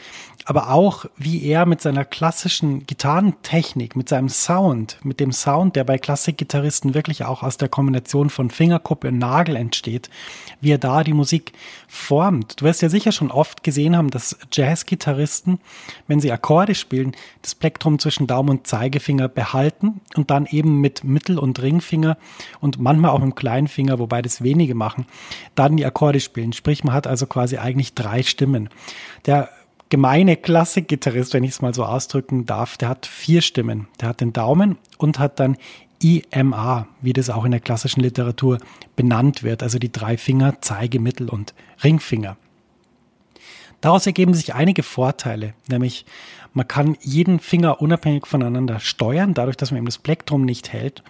Aber 0.46 0.70
auch, 0.70 1.06
wie 1.16 1.42
er 1.44 1.64
mit 1.64 1.80
seiner 1.80 2.04
klassischen 2.04 2.86
Gitarrentechnik, 2.86 3.96
mit 3.96 4.08
seinem 4.10 4.28
Sound, 4.28 4.98
mit 5.02 5.20
dem 5.20 5.32
Sound, 5.32 5.74
der 5.76 5.84
bei 5.84 5.96
Klassikgitarristen 5.96 6.92
wirklich 6.92 7.24
auch 7.24 7.42
aus 7.42 7.56
der 7.56 7.70
Kombination 7.70 8.28
von 8.28 8.50
Fingerkuppe 8.50 9.08
und 9.08 9.18
Nagel 9.18 9.56
entsteht, 9.56 10.10
wie 10.60 10.72
er 10.72 10.78
da 10.78 11.02
die 11.02 11.14
Musik 11.14 11.52
formt. 11.88 12.60
Du 12.60 12.66
wirst 12.66 12.82
ja 12.82 12.90
sicher 12.90 13.12
schon 13.12 13.30
oft 13.30 13.62
gesehen 13.62 13.96
haben, 13.96 14.10
dass 14.10 14.36
Jazzgitarristen, 14.52 15.60
wenn 16.08 16.20
sie 16.20 16.32
Akkorde 16.32 16.74
spielen, 16.74 17.12
das 17.40 17.54
Plektrum 17.54 17.98
zwischen 17.98 18.26
Daumen 18.26 18.50
und 18.50 18.66
Zeigefinger 18.66 19.28
behalten 19.28 20.00
und 20.14 20.30
dann 20.30 20.46
eben 20.46 20.80
mit 20.80 21.04
Mittel- 21.04 21.38
und 21.38 21.62
Ringfinger 21.62 22.18
und 22.60 22.78
manchmal 22.78 23.12
auch 23.12 23.20
mit 23.20 23.36
kleinen 23.36 23.68
Finger, 23.68 23.83
wobei 23.98 24.22
das 24.22 24.42
wenige 24.42 24.74
machen, 24.74 25.06
dann 25.54 25.76
die 25.76 25.86
Akkorde 25.86 26.20
spielen. 26.20 26.52
Sprich, 26.52 26.84
man 26.84 26.94
hat 26.94 27.06
also 27.06 27.26
quasi 27.26 27.58
eigentlich 27.58 27.94
drei 27.94 28.22
Stimmen. 28.22 28.68
Der 29.26 29.50
gemeine 29.88 30.36
Klassikgitarrist, 30.36 31.34
wenn 31.34 31.44
ich 31.44 31.52
es 31.52 31.62
mal 31.62 31.74
so 31.74 31.84
ausdrücken 31.84 32.46
darf, 32.46 32.76
der 32.76 32.88
hat 32.88 33.06
vier 33.06 33.42
Stimmen. 33.42 33.88
Der 34.00 34.08
hat 34.08 34.20
den 34.20 34.32
Daumen 34.32 34.78
und 34.98 35.18
hat 35.18 35.38
dann 35.40 35.56
IMA, 36.02 36.88
wie 37.00 37.12
das 37.12 37.30
auch 37.30 37.44
in 37.44 37.52
der 37.52 37.60
klassischen 37.60 38.00
Literatur 38.00 38.58
benannt 38.96 39.42
wird, 39.42 39.62
also 39.62 39.78
die 39.78 39.92
drei 39.92 40.16
Finger, 40.16 40.60
Zeige, 40.60 41.00
Mittel 41.00 41.28
und 41.28 41.54
Ringfinger. 41.82 42.36
Daraus 43.80 44.06
ergeben 44.06 44.34
sich 44.34 44.54
einige 44.54 44.82
Vorteile, 44.82 45.54
nämlich 45.68 46.06
man 46.54 46.66
kann 46.66 46.96
jeden 47.00 47.40
Finger 47.40 47.82
unabhängig 47.82 48.26
voneinander 48.26 48.80
steuern, 48.80 49.34
dadurch, 49.34 49.56
dass 49.56 49.70
man 49.70 49.78
eben 49.78 49.86
das 49.86 49.98
Plektrum 49.98 50.44
nicht 50.44 50.72
hält. 50.72 51.02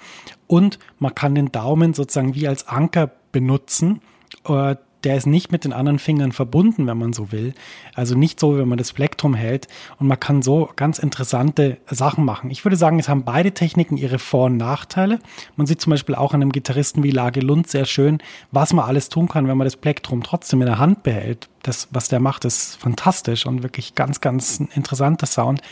Und 0.47 0.79
man 0.99 1.15
kann 1.15 1.35
den 1.35 1.53
Daumen 1.53 1.95
sozusagen 1.95 2.35
wie 2.35 2.49
als 2.49 2.67
Anker 2.67 3.11
benutzen, 3.31 4.01
äh, 4.49 4.77
der 5.05 5.17
ist 5.17 5.27
nicht 5.27 5.53
mit 5.53 5.65
den 5.65 5.73
anderen 5.73 5.99
Fingern 5.99 6.33
verbunden, 6.33 6.87
wenn 6.87 6.99
man 6.99 7.13
so 7.13 7.31
will. 7.31 7.55
Also 7.95 8.17
nicht 8.17 8.41
so, 8.41 8.59
wenn 8.59 8.69
man 8.69 8.79
das 8.79 8.93
Plektrum 8.93 9.35
hält. 9.35 9.69
Und 9.99 10.07
man 10.07 10.19
kann 10.19 10.43
so 10.43 10.71
ganz 10.77 10.99
interessante 10.99 11.77
Sachen 11.91 12.25
machen. 12.25 12.51
Ich 12.51 12.65
würde 12.65 12.77
sagen, 12.77 12.99
es 12.99 13.09
haben 13.09 13.25
beide 13.25 13.53
Techniken 13.53 13.97
ihre 13.97 14.19
Vor- 14.19 14.47
und 14.47 14.57
Nachteile. 14.57 15.19
Man 15.57 15.67
sieht 15.67 15.81
zum 15.81 15.91
Beispiel 15.91 16.15
auch 16.15 16.35
an 16.35 16.43
einem 16.43 16.53
Gitarristen 16.53 17.03
wie 17.03 17.11
Lage 17.11 17.41
Lund 17.41 17.69
sehr 17.69 17.85
schön, 17.85 18.19
was 18.51 18.73
man 18.73 18.87
alles 18.87 19.09
tun 19.09 19.29
kann, 19.29 19.47
wenn 19.47 19.59
man 19.59 19.67
das 19.67 19.77
Plektrum 19.77 20.23
trotzdem 20.23 20.63
in 20.63 20.67
der 20.67 20.79
Hand 20.79 21.03
behält. 21.03 21.49
Das, 21.63 21.89
was 21.91 22.09
der 22.09 22.21
macht, 22.21 22.45
ist 22.45 22.77
fantastisch 22.77 23.47
und 23.47 23.63
wirklich 23.63 23.95
ganz, 23.95 24.21
ganz 24.21 24.61
ein 24.61 24.69
interessanter 24.75 25.27
Sound. 25.27 25.63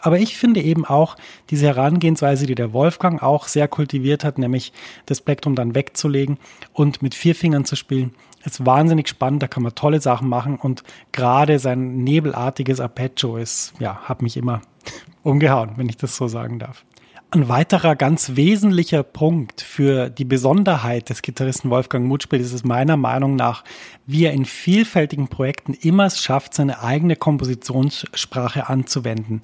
Aber 0.00 0.18
ich 0.18 0.36
finde 0.36 0.60
eben 0.60 0.84
auch 0.84 1.16
diese 1.50 1.66
Herangehensweise, 1.66 2.46
die 2.46 2.54
der 2.54 2.72
Wolfgang 2.72 3.22
auch 3.22 3.48
sehr 3.48 3.68
kultiviert 3.68 4.24
hat, 4.24 4.38
nämlich 4.38 4.72
das 5.06 5.20
Plektrum 5.20 5.54
dann 5.54 5.74
wegzulegen 5.74 6.38
und 6.72 7.02
mit 7.02 7.14
vier 7.14 7.34
Fingern 7.34 7.64
zu 7.64 7.76
spielen, 7.76 8.14
ist 8.44 8.64
wahnsinnig 8.64 9.08
spannend, 9.08 9.42
da 9.42 9.48
kann 9.48 9.62
man 9.62 9.74
tolle 9.74 10.00
Sachen 10.00 10.28
machen 10.28 10.56
und 10.56 10.82
gerade 11.12 11.58
sein 11.58 11.98
nebelartiges 12.04 12.80
Arpeggio 12.80 13.36
ist, 13.36 13.74
ja, 13.78 13.96
hat 14.02 14.22
mich 14.22 14.36
immer 14.36 14.62
umgehauen, 15.22 15.72
wenn 15.76 15.88
ich 15.88 15.96
das 15.96 16.16
so 16.16 16.28
sagen 16.28 16.58
darf. 16.58 16.84
Ein 17.30 17.50
weiterer 17.50 17.94
ganz 17.94 18.36
wesentlicher 18.36 19.02
Punkt 19.02 19.60
für 19.60 20.08
die 20.08 20.24
Besonderheit 20.24 21.10
des 21.10 21.20
Gitarristen 21.20 21.68
Wolfgang 21.68 22.06
Mutspiel 22.06 22.40
ist 22.40 22.54
es 22.54 22.64
meiner 22.64 22.96
Meinung 22.96 23.36
nach, 23.36 23.64
wie 24.06 24.24
er 24.24 24.32
in 24.32 24.46
vielfältigen 24.46 25.28
Projekten 25.28 25.74
immer 25.74 26.06
es 26.06 26.22
schafft, 26.22 26.54
seine 26.54 26.82
eigene 26.82 27.16
Kompositionssprache 27.16 28.70
anzuwenden. 28.70 29.42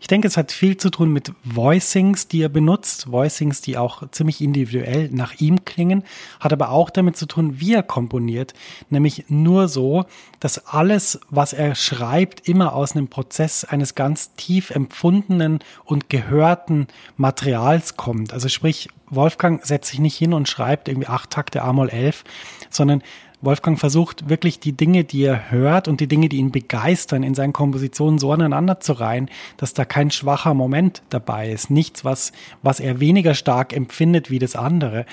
Ich 0.00 0.06
denke, 0.06 0.28
es 0.28 0.38
hat 0.38 0.50
viel 0.50 0.78
zu 0.78 0.88
tun 0.88 1.12
mit 1.12 1.34
Voicings, 1.44 2.26
die 2.26 2.40
er 2.40 2.48
benutzt, 2.48 3.12
Voicings, 3.12 3.60
die 3.60 3.76
auch 3.76 4.10
ziemlich 4.12 4.40
individuell 4.40 5.10
nach 5.12 5.38
ihm 5.38 5.66
klingen, 5.66 6.04
hat 6.40 6.54
aber 6.54 6.70
auch 6.70 6.88
damit 6.88 7.18
zu 7.18 7.26
tun, 7.26 7.60
wie 7.60 7.74
er 7.74 7.82
komponiert, 7.82 8.54
nämlich 8.88 9.26
nur 9.28 9.68
so, 9.68 10.06
dass 10.40 10.66
alles, 10.68 11.20
was 11.28 11.52
er 11.52 11.74
schreibt, 11.74 12.48
immer 12.48 12.74
aus 12.74 12.96
einem 12.96 13.08
Prozess 13.08 13.64
eines 13.64 13.94
ganz 13.94 14.34
tief 14.36 14.70
empfundenen 14.70 15.58
und 15.84 16.08
gehörten 16.08 16.86
Materials 17.26 17.96
kommt. 17.96 18.32
Also 18.32 18.48
sprich, 18.48 18.88
Wolfgang 19.10 19.66
setzt 19.66 19.90
sich 19.90 19.98
nicht 19.98 20.16
hin 20.16 20.32
und 20.32 20.48
schreibt 20.48 20.86
irgendwie 20.86 21.08
acht 21.08 21.30
Takte 21.30 21.62
A-Moll 21.62 21.88
11, 21.88 22.22
sondern 22.70 23.02
Wolfgang 23.40 23.80
versucht 23.80 24.28
wirklich 24.28 24.60
die 24.60 24.76
Dinge, 24.76 25.02
die 25.02 25.24
er 25.24 25.50
hört 25.50 25.88
und 25.88 26.00
die 26.00 26.06
Dinge, 26.06 26.28
die 26.28 26.36
ihn 26.36 26.52
begeistern, 26.52 27.24
in 27.24 27.34
seinen 27.34 27.52
Kompositionen 27.52 28.20
so 28.20 28.30
aneinander 28.30 28.78
zu 28.78 28.92
reihen, 28.92 29.28
dass 29.56 29.74
da 29.74 29.84
kein 29.84 30.12
schwacher 30.12 30.54
Moment 30.54 31.02
dabei 31.10 31.50
ist. 31.50 31.68
Nichts, 31.68 32.04
was, 32.04 32.30
was 32.62 32.78
er 32.78 33.00
weniger 33.00 33.34
stark 33.34 33.72
empfindet 33.72 34.30
wie 34.30 34.38
das 34.38 34.54
andere. 34.54 35.04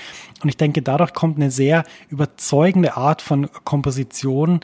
Und 0.43 0.49
ich 0.49 0.57
denke, 0.57 0.83
dadurch 0.83 1.13
kommt 1.13 1.37
eine 1.37 1.49
sehr 1.49 1.83
überzeugende 2.09 2.95
Art 2.95 3.23
von 3.23 3.49
Komposition 3.63 4.59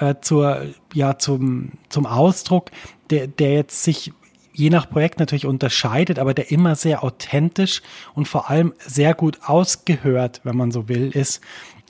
äh, 0.00 0.14
zur, 0.22 0.62
ja, 0.94 1.18
zum, 1.18 1.72
zum 1.90 2.06
Ausdruck, 2.06 2.70
der, 3.10 3.26
der 3.26 3.52
jetzt 3.52 3.84
sich 3.84 4.10
je 4.54 4.70
nach 4.70 4.88
Projekt 4.88 5.18
natürlich 5.18 5.46
unterscheidet, 5.46 6.18
aber 6.18 6.32
der 6.32 6.50
immer 6.50 6.76
sehr 6.76 7.04
authentisch 7.04 7.82
und 8.14 8.26
vor 8.26 8.48
allem 8.48 8.72
sehr 8.78 9.12
gut 9.12 9.40
ausgehört, 9.44 10.40
wenn 10.44 10.56
man 10.56 10.70
so 10.70 10.88
will, 10.88 11.10
ist. 11.10 11.40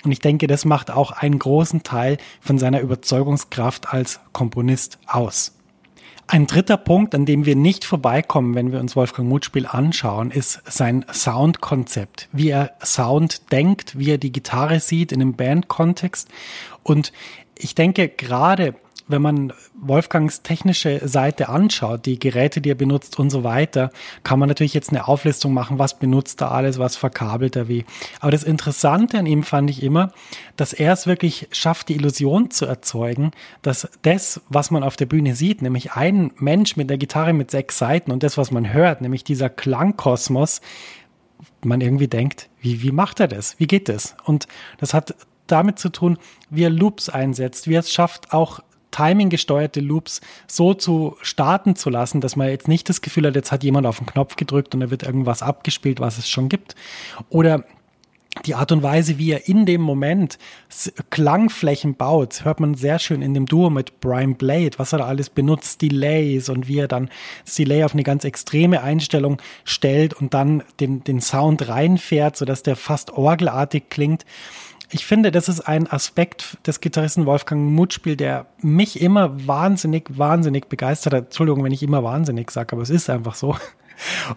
Und 0.03 0.13
ich 0.13 0.19
denke, 0.19 0.47
das 0.47 0.65
macht 0.65 0.91
auch 0.91 1.13
einen 1.13 1.39
großen 1.39 1.83
Teil 1.83 2.19
von 2.41 2.59
seiner 2.59 2.81
Überzeugungskraft 2.81 3.93
als 3.93 4.21
Komponist 4.33 4.99
aus. 5.07 5.53
Ein 6.27 6.47
dritter 6.47 6.79
Punkt, 6.79 7.15
an 7.15 7.27
dem 7.27 7.45
wir 7.45 7.55
nicht 7.55 7.85
vorbeikommen, 7.85 8.55
wenn 8.55 8.73
wir 8.73 8.81
uns 8.81 8.97
Wolfgang 8.97 9.29
Mutspiel 9.29 9.67
anschauen, 9.67 10.31
ist 10.31 10.63
sein 10.65 11.05
Soundkonzept. 11.13 12.29
Wie 12.33 12.49
er 12.49 12.73
Sound 12.83 13.53
denkt, 13.53 13.99
wie 13.99 14.11
er 14.11 14.19
die 14.19 14.33
Gitarre 14.33 14.81
sieht 14.81 15.13
in 15.13 15.21
einem 15.21 15.35
Bandkontext. 15.35 16.29
Und 16.83 17.13
ich 17.59 17.75
denke, 17.75 18.09
gerade 18.09 18.75
wenn 19.07 19.21
man 19.21 19.53
Wolfgangs 19.75 20.43
technische 20.43 21.07
Seite 21.07 21.49
anschaut, 21.49 22.07
die 22.07 22.19
Geräte, 22.19 22.61
die 22.61 22.71
er 22.71 22.75
benutzt 22.75 23.19
und 23.19 23.29
so 23.29 23.45
weiter, 23.45 23.91
kann 24.23 24.39
man 24.39 24.49
natürlich 24.49 24.73
jetzt 24.73 24.91
eine 24.91 25.07
Auflistung 25.07 25.53
machen, 25.53 25.79
was 25.79 25.99
benutzt 25.99 26.41
er 26.41 26.53
alles, 26.53 26.79
was 26.79 26.97
verkabelt 26.97 27.55
er 27.57 27.69
wie. 27.69 27.85
Aber 28.21 28.31
das 28.31 28.45
Interessante 28.45 29.19
an 29.19 29.27
ihm 29.27 29.43
fand 29.43 29.69
ich 29.69 29.83
immer, 29.83 30.13
dass 30.57 30.73
er 30.73 30.93
es 30.93 31.07
wirklich 31.07 31.49
schafft, 31.53 31.91
die 31.91 31.97
Illusion 31.97 32.51
zu 32.51 32.65
erzeugen, 32.65 33.33
dass 33.61 33.89
das, 34.03 34.41
was 34.49 34.71
man 34.71 34.83
auf 34.83 34.97
der 34.97 35.07
Bühne 35.07 35.35
sieht, 35.35 35.61
nämlich 35.61 35.93
ein 35.93 36.31
Mensch 36.37 36.77
mit 36.77 36.89
der 36.89 36.99
Gitarre 36.99 37.35
mit 37.35 37.51
sechs 37.51 37.77
Seiten 37.77 38.11
und 38.11 38.23
das, 38.23 38.39
was 38.39 38.51
man 38.51 38.73
hört, 38.73 39.03
nämlich 39.03 39.25
dieser 39.25 39.51
Klangkosmos, 39.51 40.63
man 41.63 41.81
irgendwie 41.81 42.09
denkt, 42.09 42.49
wie, 42.61 42.83
wie 42.83 42.93
macht 42.93 43.21
er 43.21 43.29
das? 43.29 43.59
Wie 43.59 43.67
geht 43.67 43.89
das? 43.89 44.17
Und 44.25 44.47
das 44.79 44.95
hat 44.95 45.15
damit 45.47 45.79
zu 45.79 45.91
tun, 45.91 46.19
wie 46.51 46.65
er 46.65 46.71
Loops 46.71 47.09
einsetzt, 47.09 47.69
wie 47.69 47.75
er 47.75 47.81
es 47.81 47.93
schafft, 47.93 48.33
auch 48.33 48.61
timing-gesteuerte 48.91 49.81
Loops 49.81 50.21
so 50.47 50.73
zu 50.73 51.17
starten 51.21 51.75
zu 51.75 51.91
lassen, 51.91 52.21
dass 52.21 52.37
man 52.37 52.49
jetzt 52.49 52.69
nicht 52.69 52.89
das 52.89 53.01
Gefühl 53.01 53.27
hat, 53.27 53.35
jetzt 53.35 53.51
hat 53.51 53.65
jemand 53.65 53.87
auf 53.87 53.99
den 53.99 54.07
Knopf 54.07 54.37
gedrückt 54.37 54.75
und 54.75 54.81
da 54.81 54.91
wird 54.91 55.03
irgendwas 55.03 55.43
abgespielt, 55.43 56.01
was 56.01 56.19
es 56.19 56.29
schon 56.29 56.49
gibt. 56.49 56.77
Oder 57.29 57.65
die 58.47 58.55
Art 58.55 58.73
und 58.73 58.83
Weise, 58.83 59.19
wie 59.19 59.31
er 59.31 59.49
in 59.49 59.65
dem 59.65 59.81
Moment 59.81 60.39
Klangflächen 61.11 61.95
baut, 61.95 62.45
hört 62.45 62.61
man 62.61 62.75
sehr 62.75 62.99
schön 62.99 63.23
in 63.23 63.33
dem 63.33 63.47
Duo 63.47 63.71
mit 63.71 64.01
Brian 64.01 64.35
Blade, 64.35 64.73
was 64.77 64.93
er 64.93 64.99
da 64.99 65.07
alles 65.07 65.31
benutzt, 65.31 65.83
Delays 65.83 66.49
und 66.49 66.67
wie 66.67 66.79
er 66.79 66.89
dann 66.89 67.11
das 67.45 67.55
Delay 67.55 67.85
auf 67.85 67.95
eine 67.95 68.03
ganz 68.03 68.25
extreme 68.25 68.83
Einstellung 68.83 69.41
stellt 69.65 70.15
und 70.15 70.35
dann 70.35 70.63
den, 70.81 71.05
den 71.05 71.21
Sound 71.21 71.69
reinfährt, 71.69 72.37
sodass 72.37 72.63
der 72.63 72.77
fast 72.77 73.13
orgelartig 73.13 73.85
klingt 73.89 74.25
ich 74.95 75.07
finde, 75.07 75.33
das 75.33 75.49
ist 75.49 75.61
ein 75.63 75.91
Aspekt 75.91 76.57
des 76.69 76.81
Gitarristen 76.81 77.27
Wolfgang 77.27 77.73
Mutspiel, 77.73 78.15
der 78.15 78.47
mich 78.63 79.01
immer 79.01 79.45
wahnsinnig, 79.45 80.05
wahnsinnig 80.17 80.69
begeistert 80.69 81.15
hat. 81.15 81.25
Entschuldigung, 81.25 81.65
wenn 81.65 81.73
ich 81.73 81.83
immer 81.83 82.05
wahnsinnig 82.05 82.53
sage, 82.53 82.75
aber 82.75 82.83
es 82.83 82.91
ist 82.91 83.11
einfach 83.11 83.35
so. 83.35 83.57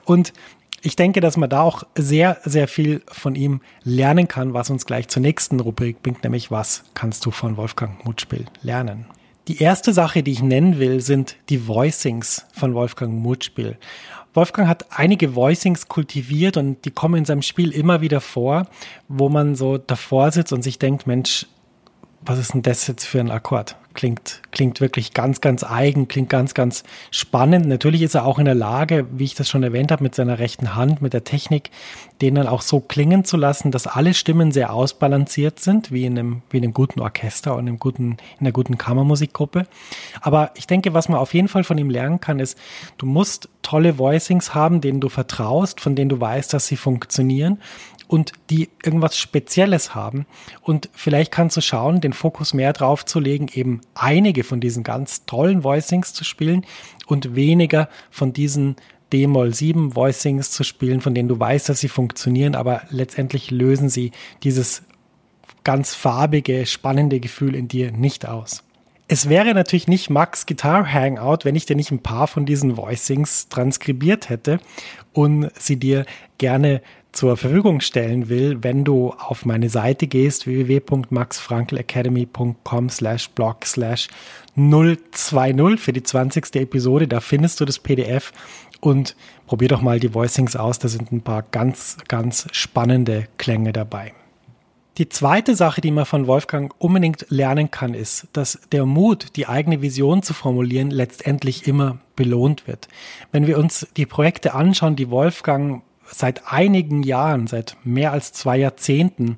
Und 0.05 0.33
ich 0.81 0.95
denke, 0.95 1.21
dass 1.21 1.37
man 1.37 1.51
da 1.51 1.61
auch 1.61 1.83
sehr, 1.93 2.39
sehr 2.43 2.67
viel 2.67 3.03
von 3.07 3.35
ihm 3.35 3.61
lernen 3.83 4.27
kann, 4.27 4.55
was 4.55 4.71
uns 4.71 4.87
gleich 4.87 5.09
zur 5.09 5.21
nächsten 5.21 5.59
Rubrik 5.59 6.01
bringt, 6.01 6.23
nämlich 6.23 6.49
was 6.49 6.85
kannst 6.95 7.23
du 7.27 7.31
von 7.31 7.55
Wolfgang 7.55 8.03
Mutspiel 8.03 8.45
lernen? 8.63 9.05
Die 9.47 9.59
erste 9.59 9.93
Sache, 9.93 10.23
die 10.23 10.31
ich 10.31 10.41
nennen 10.41 10.79
will, 10.79 11.01
sind 11.01 11.37
die 11.49 11.67
Voicings 11.67 12.47
von 12.51 12.73
Wolfgang 12.73 13.13
Mutspiel. 13.13 13.77
Wolfgang 14.33 14.67
hat 14.67 14.85
einige 14.91 15.35
Voicings 15.35 15.87
kultiviert 15.87 16.57
und 16.57 16.85
die 16.85 16.91
kommen 16.91 17.15
in 17.15 17.25
seinem 17.25 17.41
Spiel 17.41 17.71
immer 17.71 18.01
wieder 18.01 18.21
vor, 18.21 18.67
wo 19.07 19.29
man 19.29 19.55
so 19.55 19.77
davor 19.77 20.31
sitzt 20.31 20.53
und 20.53 20.61
sich 20.61 20.79
denkt, 20.79 21.07
Mensch, 21.07 21.47
was 22.21 22.39
ist 22.39 22.53
denn 22.53 22.61
das 22.61 22.87
jetzt 22.87 23.05
für 23.05 23.19
ein 23.19 23.31
Akkord? 23.31 23.75
Klingt, 23.97 24.43
klingt 24.51 24.79
wirklich 24.79 25.15
ganz, 25.15 25.41
ganz 25.41 25.63
eigen, 25.63 26.07
klingt 26.07 26.29
ganz, 26.29 26.53
ganz 26.53 26.83
spannend. 27.09 27.65
Natürlich 27.65 28.03
ist 28.03 28.13
er 28.13 28.27
auch 28.27 28.37
in 28.37 28.45
der 28.45 28.53
Lage, 28.53 29.07
wie 29.11 29.23
ich 29.23 29.33
das 29.33 29.49
schon 29.49 29.63
erwähnt 29.63 29.91
habe, 29.91 30.03
mit 30.03 30.13
seiner 30.13 30.37
rechten 30.37 30.75
Hand, 30.75 31.01
mit 31.01 31.13
der 31.13 31.23
Technik, 31.23 31.71
den 32.21 32.35
dann 32.35 32.45
auch 32.45 32.61
so 32.61 32.79
klingen 32.79 33.25
zu 33.25 33.37
lassen, 33.37 33.71
dass 33.71 33.87
alle 33.87 34.13
Stimmen 34.13 34.51
sehr 34.51 34.71
ausbalanciert 34.71 35.59
sind, 35.59 35.91
wie 35.91 36.05
in 36.05 36.19
einem, 36.19 36.41
wie 36.51 36.57
in 36.57 36.63
einem 36.63 36.73
guten 36.73 36.99
Orchester 36.99 37.55
und 37.55 37.61
einem 37.67 37.79
guten, 37.79 38.17
in 38.39 38.41
einer 38.41 38.51
guten 38.51 38.77
Kammermusikgruppe. 38.77 39.65
Aber 40.21 40.51
ich 40.53 40.67
denke, 40.67 40.93
was 40.93 41.09
man 41.09 41.17
auf 41.17 41.33
jeden 41.33 41.47
Fall 41.47 41.63
von 41.63 41.79
ihm 41.79 41.89
lernen 41.89 42.21
kann, 42.21 42.39
ist, 42.39 42.55
du 42.99 43.07
musst 43.07 43.49
tolle 43.63 43.97
Voicings 43.97 44.53
haben, 44.53 44.79
denen 44.79 45.01
du 45.01 45.09
vertraust, 45.09 45.81
von 45.81 45.95
denen 45.95 46.09
du 46.09 46.21
weißt, 46.21 46.53
dass 46.53 46.67
sie 46.67 46.77
funktionieren 46.77 47.57
und 48.07 48.31
die 48.49 48.69
irgendwas 48.83 49.17
Spezielles 49.17 49.95
haben. 49.95 50.25
Und 50.61 50.89
vielleicht 50.93 51.31
kannst 51.31 51.57
du 51.57 51.61
schauen, 51.61 52.01
den 52.01 52.13
Fokus 52.13 52.53
mehr 52.53 52.73
drauf 52.73 53.05
zu 53.05 53.19
legen, 53.19 53.47
eben 53.53 53.81
einige 53.95 54.43
von 54.43 54.59
diesen 54.59 54.83
ganz 54.83 55.25
tollen 55.25 55.63
Voicings 55.63 56.13
zu 56.13 56.23
spielen 56.23 56.65
und 57.05 57.35
weniger 57.35 57.89
von 58.09 58.33
diesen 58.33 58.75
D-Moll 59.13 59.53
7 59.53 59.95
Voicings 59.95 60.51
zu 60.51 60.63
spielen, 60.63 61.01
von 61.01 61.15
denen 61.15 61.29
du 61.29 61.39
weißt, 61.39 61.69
dass 61.69 61.79
sie 61.79 61.87
funktionieren, 61.87 62.55
aber 62.55 62.81
letztendlich 62.89 63.51
lösen 63.51 63.89
sie 63.89 64.11
dieses 64.43 64.83
ganz 65.63 65.95
farbige, 65.95 66.65
spannende 66.65 67.19
Gefühl 67.19 67.55
in 67.55 67.67
dir 67.67 67.91
nicht 67.91 68.27
aus. 68.27 68.63
Es 69.09 69.29
wäre 69.29 69.53
natürlich 69.53 69.87
nicht 69.87 70.09
Max 70.09 70.45
Guitar 70.45 70.91
Hangout, 70.91 71.39
wenn 71.43 71.55
ich 71.55 71.65
dir 71.65 71.77
nicht 71.77 71.91
ein 71.91 72.03
paar 72.03 72.27
von 72.27 72.45
diesen 72.45 72.75
Voicings 72.75 73.47
transkribiert 73.47 74.27
hätte 74.27 74.59
und 75.13 75.49
sie 75.57 75.77
dir 75.77 76.05
gerne 76.37 76.81
zur 77.17 77.35
Verfügung 77.35 77.81
stellen 77.81 78.29
will, 78.29 78.59
wenn 78.61 78.83
du 78.83 79.09
auf 79.09 79.43
meine 79.43 79.69
Seite 79.69 80.05
gehst, 80.05 80.45
www.maxfrankelacademy.com 80.45 82.89
slash 82.89 83.31
blog 83.31 83.65
slash 83.65 84.07
020 84.55 85.79
für 85.79 85.93
die 85.93 86.03
20. 86.03 86.57
Episode. 86.57 87.07
Da 87.07 87.19
findest 87.19 87.59
du 87.59 87.65
das 87.65 87.79
PDF 87.79 88.31
und 88.81 89.15
probier 89.47 89.67
doch 89.67 89.81
mal 89.81 89.99
die 89.99 90.13
Voicings 90.13 90.55
aus. 90.55 90.77
Da 90.77 90.89
sind 90.89 91.11
ein 91.11 91.21
paar 91.21 91.41
ganz, 91.41 91.97
ganz 92.07 92.45
spannende 92.51 93.27
Klänge 93.37 93.73
dabei. 93.73 94.13
Die 94.99 95.09
zweite 95.09 95.55
Sache, 95.55 95.81
die 95.81 95.89
man 95.89 96.05
von 96.05 96.27
Wolfgang 96.27 96.71
unbedingt 96.77 97.25
lernen 97.29 97.71
kann, 97.71 97.95
ist, 97.95 98.27
dass 98.33 98.59
der 98.71 98.85
Mut, 98.85 99.35
die 99.37 99.47
eigene 99.47 99.81
Vision 99.81 100.21
zu 100.21 100.35
formulieren, 100.35 100.91
letztendlich 100.91 101.67
immer 101.67 101.97
belohnt 102.15 102.67
wird. 102.67 102.87
Wenn 103.31 103.47
wir 103.47 103.57
uns 103.57 103.87
die 103.97 104.05
Projekte 104.05 104.53
anschauen, 104.53 104.95
die 104.95 105.09
Wolfgang 105.09 105.81
seit 106.11 106.51
einigen 106.51 107.03
Jahren, 107.03 107.47
seit 107.47 107.75
mehr 107.83 108.11
als 108.11 108.33
zwei 108.33 108.57
Jahrzehnten 108.57 109.37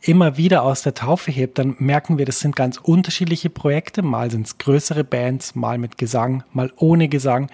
immer 0.00 0.36
wieder 0.36 0.62
aus 0.62 0.82
der 0.82 0.94
Taufe 0.94 1.30
hebt, 1.30 1.58
dann 1.58 1.76
merken 1.78 2.18
wir, 2.18 2.26
das 2.26 2.40
sind 2.40 2.56
ganz 2.56 2.78
unterschiedliche 2.78 3.50
Projekte. 3.50 4.02
Mal 4.02 4.30
sind 4.30 4.46
es 4.46 4.58
größere 4.58 5.04
Bands, 5.04 5.54
mal 5.54 5.78
mit 5.78 5.98
Gesang, 5.98 6.44
mal 6.52 6.72
ohne 6.76 7.08
Gesang, 7.08 7.50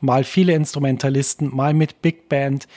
mal 0.00 0.24
viele 0.24 0.54
Instrumentalisten, 0.54 1.54
mal 1.54 1.74
mit 1.74 2.02
Big 2.02 2.28
Band, 2.28 2.68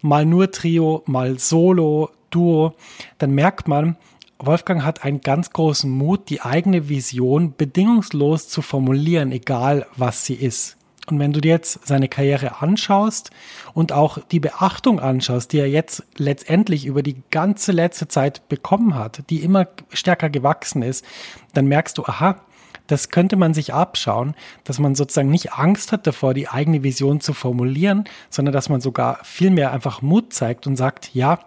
mal 0.00 0.26
nur 0.26 0.50
Trio, 0.50 1.02
mal 1.06 1.38
Solo, 1.38 2.10
Duo. 2.30 2.74
Dann 3.18 3.32
merkt 3.32 3.68
man, 3.68 3.96
Wolfgang 4.38 4.84
hat 4.84 5.04
einen 5.04 5.20
ganz 5.20 5.50
großen 5.50 5.90
Mut, 5.90 6.28
die 6.28 6.42
eigene 6.42 6.88
Vision 6.88 7.54
bedingungslos 7.56 8.48
zu 8.48 8.62
formulieren, 8.62 9.32
egal 9.32 9.86
was 9.96 10.24
sie 10.24 10.34
ist. 10.34 10.76
Und 11.06 11.18
wenn 11.18 11.32
du 11.32 11.40
dir 11.40 11.50
jetzt 11.50 11.86
seine 11.86 12.08
Karriere 12.08 12.62
anschaust 12.62 13.30
und 13.74 13.92
auch 13.92 14.18
die 14.30 14.40
Beachtung 14.40 15.00
anschaust, 15.00 15.52
die 15.52 15.58
er 15.58 15.68
jetzt 15.68 16.02
letztendlich 16.16 16.86
über 16.86 17.02
die 17.02 17.22
ganze 17.30 17.72
letzte 17.72 18.08
Zeit 18.08 18.48
bekommen 18.48 18.94
hat, 18.94 19.22
die 19.28 19.42
immer 19.42 19.68
stärker 19.92 20.30
gewachsen 20.30 20.82
ist, 20.82 21.04
dann 21.52 21.66
merkst 21.66 21.98
du, 21.98 22.04
aha, 22.04 22.40
das 22.86 23.08
könnte 23.08 23.36
man 23.36 23.54
sich 23.54 23.72
abschauen, 23.72 24.34
dass 24.64 24.78
man 24.78 24.94
sozusagen 24.94 25.30
nicht 25.30 25.54
Angst 25.54 25.92
hat 25.92 26.06
davor, 26.06 26.34
die 26.34 26.48
eigene 26.48 26.82
Vision 26.82 27.20
zu 27.20 27.32
formulieren, 27.32 28.04
sondern 28.30 28.52
dass 28.52 28.68
man 28.68 28.80
sogar 28.80 29.20
viel 29.24 29.50
mehr 29.50 29.72
einfach 29.72 30.02
Mut 30.02 30.32
zeigt 30.32 30.66
und 30.66 30.76
sagt, 30.76 31.14
ja, 31.14 31.38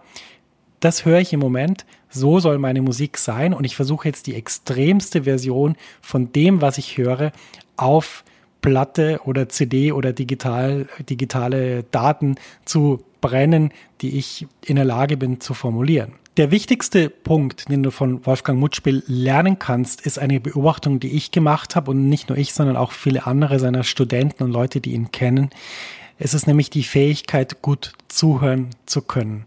das 0.80 1.04
höre 1.04 1.20
ich 1.20 1.32
im 1.32 1.40
Moment, 1.40 1.84
so 2.08 2.40
soll 2.40 2.58
meine 2.58 2.82
Musik 2.82 3.18
sein 3.18 3.52
und 3.52 3.64
ich 3.64 3.76
versuche 3.76 4.08
jetzt 4.08 4.26
die 4.26 4.34
extremste 4.34 5.24
Version 5.24 5.76
von 6.00 6.32
dem, 6.32 6.60
was 6.60 6.78
ich 6.78 6.96
höre, 6.96 7.32
auf 7.76 8.24
Platte 8.60 9.20
oder 9.24 9.48
CD 9.48 9.92
oder 9.92 10.12
digital, 10.12 10.88
digitale 11.08 11.84
Daten 11.84 12.36
zu 12.64 13.02
brennen, 13.20 13.72
die 14.00 14.18
ich 14.18 14.46
in 14.64 14.76
der 14.76 14.84
Lage 14.84 15.16
bin 15.16 15.40
zu 15.40 15.54
formulieren. 15.54 16.12
Der 16.36 16.52
wichtigste 16.52 17.10
Punkt, 17.10 17.68
den 17.68 17.82
du 17.82 17.90
von 17.90 18.24
Wolfgang 18.24 18.60
Mutspiel 18.60 19.02
lernen 19.08 19.58
kannst, 19.58 20.06
ist 20.06 20.20
eine 20.20 20.38
Beobachtung, 20.38 21.00
die 21.00 21.10
ich 21.10 21.32
gemacht 21.32 21.74
habe 21.74 21.90
und 21.90 22.08
nicht 22.08 22.28
nur 22.28 22.38
ich, 22.38 22.52
sondern 22.52 22.76
auch 22.76 22.92
viele 22.92 23.26
andere 23.26 23.58
seiner 23.58 23.82
Studenten 23.82 24.44
und 24.44 24.52
Leute, 24.52 24.80
die 24.80 24.92
ihn 24.92 25.10
kennen. 25.10 25.50
Es 26.16 26.34
ist 26.34 26.46
nämlich 26.46 26.70
die 26.70 26.84
Fähigkeit, 26.84 27.60
gut 27.60 27.92
zuhören 28.06 28.68
zu 28.86 29.02
können. 29.02 29.46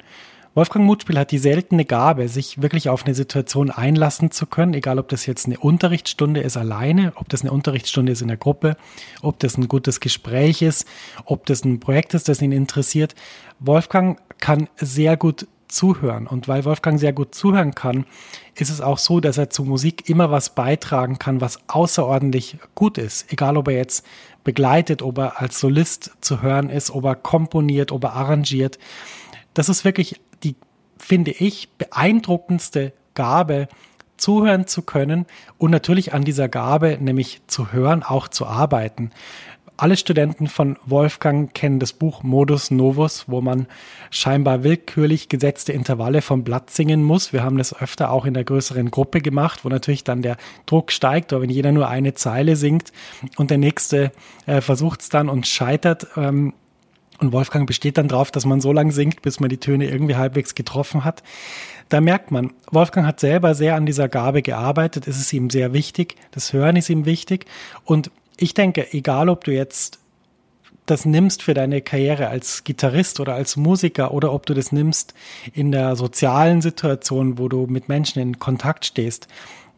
Wolfgang 0.54 0.86
Mutspiel 0.86 1.18
hat 1.18 1.32
die 1.32 1.38
seltene 1.38 1.86
Gabe, 1.86 2.28
sich 2.28 2.62
wirklich 2.62 2.90
auf 2.90 3.06
eine 3.06 3.16
Situation 3.16 3.72
einlassen 3.72 4.32
zu 4.32 4.46
können, 4.46 4.74
egal 4.74 5.00
ob 5.00 5.08
das 5.08 5.26
jetzt 5.26 5.46
eine 5.46 5.58
Unterrichtsstunde 5.58 6.42
ist 6.42 6.58
alleine, 6.58 7.14
ob 7.16 7.30
das 7.30 7.42
eine 7.42 7.54
Unterrichtsstunde 7.54 8.12
ist 8.12 8.22
in 8.22 8.28
der 8.28 8.36
Gruppe, 8.36 8.76
ob 9.22 9.40
das 9.40 9.58
ein 9.58 9.70
gutes 9.70 10.02
Gespräch 10.02 10.62
ist, 10.62 10.86
ob 11.24 11.46
das 11.46 11.64
ein 11.64 11.80
Projekt 11.80 12.16
ist, 12.16 12.28
das 12.28 12.42
ihn 12.42 12.52
interessiert. 12.52 13.16
Wolfgang 13.60 14.20
kann 14.40 14.68
sehr 14.76 15.16
gut 15.16 15.48
zuhören. 15.70 16.28
Und 16.28 16.50
weil 16.50 16.66
Wolfgang 16.66 17.00
sehr 17.00 17.14
gut 17.14 17.34
zuhören 17.34 17.74
kann, 17.74 18.06
ist 18.56 18.70
es 18.70 18.82
auch 18.82 18.98
so, 18.98 19.22
dass 19.22 19.38
er 19.38 19.50
zu 19.50 19.64
Musik 19.64 20.10
immer 20.10 20.32
was 20.32 20.54
beitragen 20.54 21.18
kann, 21.18 21.40
was 21.40 21.60
außerordentlich 21.70 22.58
gut 22.76 22.98
ist. 22.98 23.32
Egal, 23.32 23.56
ob 23.56 23.70
er 23.70 23.76
jetzt 23.76 24.06
begleitet, 24.44 25.02
ob 25.02 25.18
er 25.18 25.40
als 25.40 25.62
Solist 25.62 26.12
zu 26.20 26.42
hören 26.42 26.70
ist, 26.70 26.92
ob 26.92 27.06
er 27.06 27.16
komponiert, 27.16 27.94
ob 27.94 28.04
er 28.04 28.16
arrangiert. 28.16 28.80
Das 29.54 29.70
ist 29.70 29.86
wirklich 29.86 30.20
finde 30.97 31.32
ich, 31.32 31.69
beeindruckendste 31.77 32.93
Gabe, 33.13 33.67
zuhören 34.17 34.67
zu 34.67 34.84
können 34.84 35.25
und 35.58 35.71
natürlich 35.71 36.13
an 36.13 36.23
dieser 36.23 36.47
Gabe, 36.47 36.97
nämlich 37.01 37.41
zu 37.47 37.71
hören, 37.71 38.04
auch 38.04 38.27
zu 38.27 38.45
arbeiten. 38.45 39.12
Alle 39.77 39.97
Studenten 39.97 40.45
von 40.45 40.77
Wolfgang 40.86 41.51
kennen 41.56 41.80
das 41.80 41.93
Buch 41.93 42.21
Modus 42.21 42.69
Novus, 42.69 43.25
wo 43.27 43.41
man 43.41 43.65
scheinbar 44.12 44.63
willkürlich 44.63 45.27
gesetzte 45.27 45.73
Intervalle 45.73 46.21
vom 46.21 46.43
Blatt 46.43 46.69
singen 46.69 47.01
muss. 47.01 47.34
Wir 47.34 47.41
haben 47.43 47.58
das 47.58 47.73
öfter 47.73 48.12
auch 48.12 48.25
in 48.25 48.36
der 48.36 48.43
größeren 48.43 48.91
Gruppe 48.91 49.21
gemacht, 49.21 49.65
wo 49.65 49.69
natürlich 49.69 50.04
dann 50.04 50.21
der 50.21 50.38
Druck 50.67 50.91
steigt, 50.91 51.34
aber 51.34 51.41
wenn 51.41 51.49
jeder 51.49 51.71
nur 51.71 51.88
eine 51.88 52.13
Zeile 52.13 52.58
singt 52.58 52.91
und 53.38 53.49
der 53.49 53.58
nächste 53.58 54.12
äh, 54.45 54.62
versucht 54.62 55.01
es 55.01 55.10
dann 55.10 55.30
und 55.30 55.47
scheitert, 55.47 56.06
ähm, 56.15 56.54
und 57.22 57.32
Wolfgang 57.32 57.68
besteht 57.68 57.98
dann 57.98 58.08
darauf, 58.08 58.32
dass 58.32 58.46
man 58.46 58.62
so 58.62 58.74
lange 58.74 58.92
singt, 58.92 59.22
bis 59.22 59.40
man 59.40 59.50
die 59.50 59.60
Töne 59.60 59.90
irgendwie 59.90 60.16
halbwegs 60.16 60.56
getroffen 60.56 61.06
hat. 61.06 61.22
Da 61.90 62.02
merkt 62.02 62.32
man, 62.32 62.54
Wolfgang 62.72 63.06
hat 63.06 63.20
selber 63.20 63.54
sehr 63.54 63.76
an 63.76 63.86
dieser 63.86 64.10
Gabe 64.10 64.42
gearbeitet. 64.42 65.08
Es 65.08 65.20
ist 65.20 65.32
ihm 65.32 65.50
sehr 65.50 65.72
wichtig. 65.72 66.16
Das 66.32 66.52
Hören 66.52 66.78
ist 66.78 66.90
ihm 66.90 67.06
wichtig. 67.06 67.46
Und 67.86 68.10
ich 68.38 68.54
denke, 68.54 68.92
egal 68.94 69.30
ob 69.30 69.44
du 69.44 69.52
jetzt 69.52 70.00
das 70.88 71.06
nimmst 71.06 71.44
für 71.44 71.54
deine 71.54 71.82
Karriere 71.82 72.28
als 72.28 72.64
Gitarrist 72.64 73.20
oder 73.20 73.36
als 73.36 73.56
Musiker 73.56 74.14
oder 74.14 74.34
ob 74.34 74.46
du 74.46 74.54
das 74.54 74.72
nimmst 74.72 75.14
in 75.54 75.72
der 75.72 75.96
sozialen 75.96 76.62
Situation, 76.62 77.38
wo 77.38 77.48
du 77.48 77.68
mit 77.68 77.88
Menschen 77.88 78.20
in 78.20 78.40
Kontakt 78.40 78.86
stehst, 78.86 79.28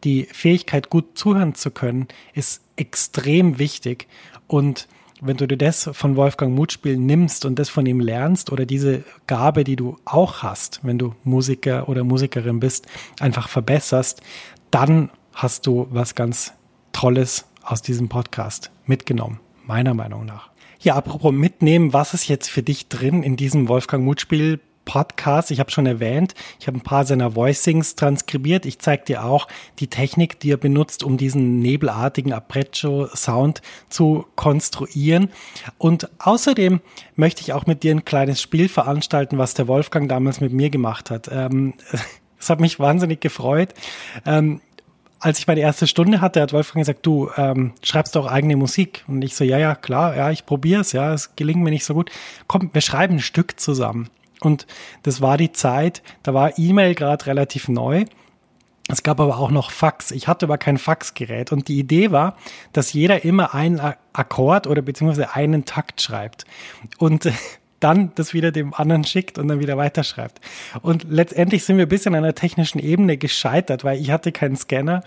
die 0.02 0.24
Fähigkeit, 0.32 0.90
gut 0.90 1.16
zuhören 1.18 1.54
zu 1.54 1.70
können, 1.70 2.08
ist 2.32 2.62
extrem 2.76 3.58
wichtig. 3.58 4.08
Und 4.46 4.88
wenn 5.20 5.36
du 5.36 5.46
dir 5.46 5.56
das 5.56 5.90
von 5.92 6.16
Wolfgang 6.16 6.54
Mutspiel 6.54 6.96
nimmst 6.96 7.44
und 7.44 7.58
das 7.58 7.68
von 7.68 7.86
ihm 7.86 8.00
lernst 8.00 8.50
oder 8.50 8.66
diese 8.66 9.04
Gabe, 9.26 9.64
die 9.64 9.76
du 9.76 9.96
auch 10.04 10.42
hast, 10.42 10.80
wenn 10.82 10.98
du 10.98 11.14
Musiker 11.24 11.88
oder 11.88 12.04
Musikerin 12.04 12.60
bist, 12.60 12.86
einfach 13.20 13.48
verbesserst, 13.48 14.22
dann 14.70 15.10
hast 15.32 15.66
du 15.66 15.86
was 15.90 16.14
ganz 16.14 16.52
Tolles 16.92 17.46
aus 17.62 17.82
diesem 17.82 18.08
Podcast 18.08 18.70
mitgenommen, 18.86 19.40
meiner 19.66 19.94
Meinung 19.94 20.24
nach. 20.24 20.50
Ja, 20.80 20.96
apropos 20.96 21.32
mitnehmen, 21.32 21.92
was 21.92 22.12
ist 22.12 22.28
jetzt 22.28 22.50
für 22.50 22.62
dich 22.62 22.88
drin 22.88 23.22
in 23.22 23.36
diesem 23.36 23.68
Wolfgang 23.68 24.04
Mutspiel 24.04 24.60
Podcast. 24.84 25.50
Ich 25.50 25.60
habe 25.60 25.70
schon 25.70 25.86
erwähnt, 25.86 26.34
ich 26.60 26.66
habe 26.66 26.78
ein 26.78 26.82
paar 26.82 27.04
seiner 27.04 27.34
Voicings 27.34 27.94
transkribiert. 27.96 28.66
Ich 28.66 28.78
zeige 28.78 29.04
dir 29.04 29.24
auch 29.24 29.48
die 29.78 29.88
Technik, 29.88 30.40
die 30.40 30.52
er 30.52 30.56
benutzt, 30.56 31.02
um 31.02 31.16
diesen 31.16 31.60
nebelartigen 31.60 32.32
Apprecio-Sound 32.32 33.62
zu 33.88 34.26
konstruieren. 34.36 35.30
Und 35.78 36.08
außerdem 36.18 36.80
möchte 37.16 37.42
ich 37.42 37.52
auch 37.52 37.66
mit 37.66 37.82
dir 37.82 37.94
ein 37.94 38.04
kleines 38.04 38.40
Spiel 38.40 38.68
veranstalten, 38.68 39.38
was 39.38 39.54
der 39.54 39.68
Wolfgang 39.68 40.08
damals 40.08 40.40
mit 40.40 40.52
mir 40.52 40.70
gemacht 40.70 41.10
hat. 41.10 41.28
Ähm, 41.32 41.74
hat 42.48 42.60
mich 42.60 42.78
wahnsinnig 42.78 43.20
gefreut. 43.20 43.70
Ähm, 44.26 44.60
als 45.24 45.38
ich 45.38 45.46
meine 45.46 45.60
erste 45.60 45.86
Stunde 45.86 46.20
hatte, 46.20 46.42
hat 46.42 46.52
Wolfgang 46.52 46.82
gesagt, 46.82 47.06
du 47.06 47.30
ähm, 47.38 47.72
schreibst 47.82 48.14
doch 48.14 48.26
eigene 48.26 48.56
Musik. 48.56 49.04
Und 49.08 49.22
ich 49.22 49.34
so, 49.34 49.42
ja, 49.42 49.56
ja, 49.58 49.74
klar, 49.74 50.14
ja, 50.14 50.30
ich 50.30 50.44
probier's, 50.44 50.92
ja, 50.92 51.14
es 51.14 51.34
gelingt 51.36 51.62
mir 51.62 51.70
nicht 51.70 51.86
so 51.86 51.94
gut. 51.94 52.10
Komm, 52.46 52.68
wir 52.72 52.82
schreiben 52.82 53.14
ein 53.14 53.20
Stück 53.20 53.58
zusammen. 53.58 54.10
Und 54.44 54.66
das 55.02 55.20
war 55.20 55.36
die 55.36 55.52
Zeit, 55.52 56.02
da 56.22 56.34
war 56.34 56.58
E-Mail 56.58 56.94
gerade 56.94 57.26
relativ 57.26 57.68
neu. 57.68 58.04
Es 58.88 59.02
gab 59.02 59.18
aber 59.18 59.38
auch 59.38 59.50
noch 59.50 59.70
Fax. 59.70 60.10
Ich 60.10 60.28
hatte 60.28 60.46
aber 60.46 60.58
kein 60.58 60.76
Faxgerät. 60.76 61.52
Und 61.52 61.68
die 61.68 61.78
Idee 61.78 62.10
war, 62.10 62.36
dass 62.72 62.92
jeder 62.92 63.24
immer 63.24 63.54
einen 63.54 63.80
Akkord 64.12 64.66
oder 64.66 64.82
beziehungsweise 64.82 65.34
einen 65.34 65.64
Takt 65.64 66.02
schreibt. 66.02 66.44
Und 66.98 67.30
dann 67.84 68.12
das 68.14 68.32
wieder 68.32 68.50
dem 68.50 68.72
anderen 68.72 69.04
schickt 69.04 69.38
und 69.38 69.46
dann 69.46 69.60
wieder 69.60 69.76
weiterschreibt. 69.76 70.40
Und 70.80 71.04
letztendlich 71.06 71.64
sind 71.64 71.76
wir 71.76 71.86
bis 71.86 72.06
in 72.06 72.14
einer 72.14 72.34
technischen 72.34 72.78
Ebene 72.78 73.18
gescheitert, 73.18 73.84
weil 73.84 74.00
ich 74.00 74.10
hatte 74.10 74.32
keinen 74.32 74.56
Scanner. 74.56 75.02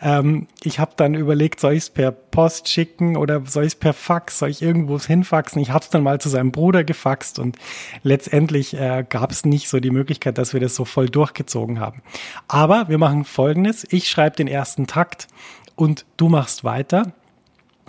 Ähm, 0.00 0.46
ich 0.62 0.78
habe 0.78 0.92
dann 0.96 1.12
überlegt, 1.12 1.60
soll 1.60 1.74
ich 1.74 1.84
es 1.84 1.90
per 1.90 2.10
Post 2.10 2.70
schicken 2.70 3.18
oder 3.18 3.42
soll 3.44 3.64
ich 3.64 3.74
es 3.74 3.78
per 3.78 3.92
Fax, 3.92 4.38
soll 4.38 4.48
ich 4.48 4.62
irgendwo 4.62 4.98
hinfaxen? 4.98 5.60
Ich 5.60 5.70
habe 5.70 5.84
es 5.84 5.90
dann 5.90 6.02
mal 6.02 6.22
zu 6.22 6.30
seinem 6.30 6.52
Bruder 6.52 6.84
gefaxt 6.84 7.38
und 7.38 7.58
letztendlich 8.02 8.72
äh, 8.74 9.04
gab 9.06 9.30
es 9.30 9.44
nicht 9.44 9.68
so 9.68 9.78
die 9.78 9.90
Möglichkeit, 9.90 10.38
dass 10.38 10.54
wir 10.54 10.60
das 10.60 10.74
so 10.74 10.86
voll 10.86 11.10
durchgezogen 11.10 11.80
haben. 11.80 12.00
Aber 12.48 12.88
wir 12.88 12.96
machen 12.96 13.24
Folgendes. 13.24 13.86
Ich 13.90 14.08
schreibe 14.08 14.36
den 14.36 14.48
ersten 14.48 14.86
Takt 14.86 15.28
und 15.76 16.06
du 16.16 16.30
machst 16.30 16.64
weiter. 16.64 17.12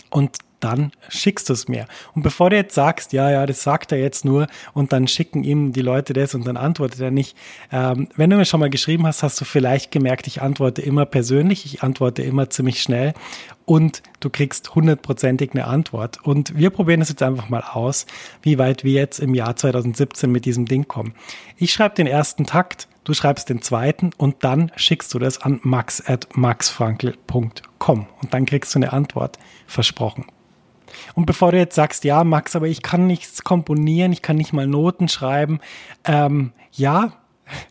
Und 0.10 0.38
dann 0.64 0.92
schickst 1.10 1.50
du 1.50 1.54
es 1.54 1.68
mir. 1.68 1.86
Und 2.16 2.24
bevor 2.24 2.50
du 2.50 2.56
jetzt 2.56 2.76
sagst, 2.76 3.14
ja, 3.14 3.30
ja, 3.30 3.46
das 3.46 3.64
sagt 3.64 3.92
er 3.92 4.00
jetzt 4.00 4.26
nur 4.26 4.48
und 4.74 4.94
dann 4.94 5.08
schicken 5.08 5.44
ihm 5.44 5.74
die 5.74 5.82
Leute 5.82 6.14
das 6.14 6.36
und 6.36 6.48
dann 6.48 6.58
antwortet 6.58 7.00
er 7.00 7.12
nicht. 7.12 7.36
Ähm, 7.72 8.08
wenn 8.16 8.30
du 8.30 8.38
mir 8.38 8.46
schon 8.46 8.60
mal 8.60 8.70
geschrieben 8.70 9.06
hast, 9.06 9.24
hast 9.24 9.40
du 9.42 9.46
vielleicht 9.46 9.92
gemerkt, 9.92 10.28
ich 10.28 10.42
antworte 10.42 10.82
immer 10.82 11.06
persönlich, 11.06 11.66
ich 11.66 11.84
antworte 11.84 12.22
immer 12.22 12.50
ziemlich 12.50 12.82
schnell 12.82 13.14
und 13.66 14.04
du 14.20 14.30
kriegst 14.30 14.76
hundertprozentig 14.76 15.52
eine 15.52 15.66
Antwort. 15.66 16.20
Und 16.24 16.58
wir 16.58 16.70
probieren 16.70 17.02
es 17.02 17.10
jetzt 17.10 17.24
einfach 17.24 17.50
mal 17.50 17.62
aus, 17.62 18.06
wie 18.42 18.58
weit 18.58 18.84
wir 18.84 18.94
jetzt 18.94 19.20
im 19.20 19.34
Jahr 19.34 19.56
2017 19.56 20.32
mit 20.32 20.46
diesem 20.46 20.66
Ding 20.66 20.88
kommen. 20.88 21.14
Ich 21.58 21.74
schreibe 21.74 21.96
den 21.96 22.08
ersten 22.08 22.46
Takt, 22.46 22.88
du 23.04 23.14
schreibst 23.14 23.50
den 23.50 23.62
zweiten 23.62 24.12
und 24.18 24.44
dann 24.44 24.72
schickst 24.76 25.14
du 25.14 25.20
das 25.20 25.42
an 25.42 25.60
max 25.64 26.04
at 26.06 26.28
maxfrankel.com 26.36 28.08
und 28.22 28.34
dann 28.34 28.46
kriegst 28.46 28.74
du 28.76 28.80
eine 28.80 28.94
Antwort. 28.94 29.38
Versprochen. 29.68 30.26
Und 31.16 31.26
bevor 31.26 31.52
du 31.52 31.58
jetzt 31.58 31.76
sagst, 31.76 32.04
ja, 32.04 32.24
Max, 32.24 32.56
aber 32.56 32.68
ich 32.68 32.82
kann 32.82 33.08
nichts 33.08 33.44
komponieren, 33.44 34.12
ich 34.12 34.22
kann 34.22 34.38
nicht 34.38 34.54
mal 34.54 34.68
Noten 34.68 35.08
schreiben, 35.08 35.60
ähm, 36.06 36.54
ja, 36.72 37.14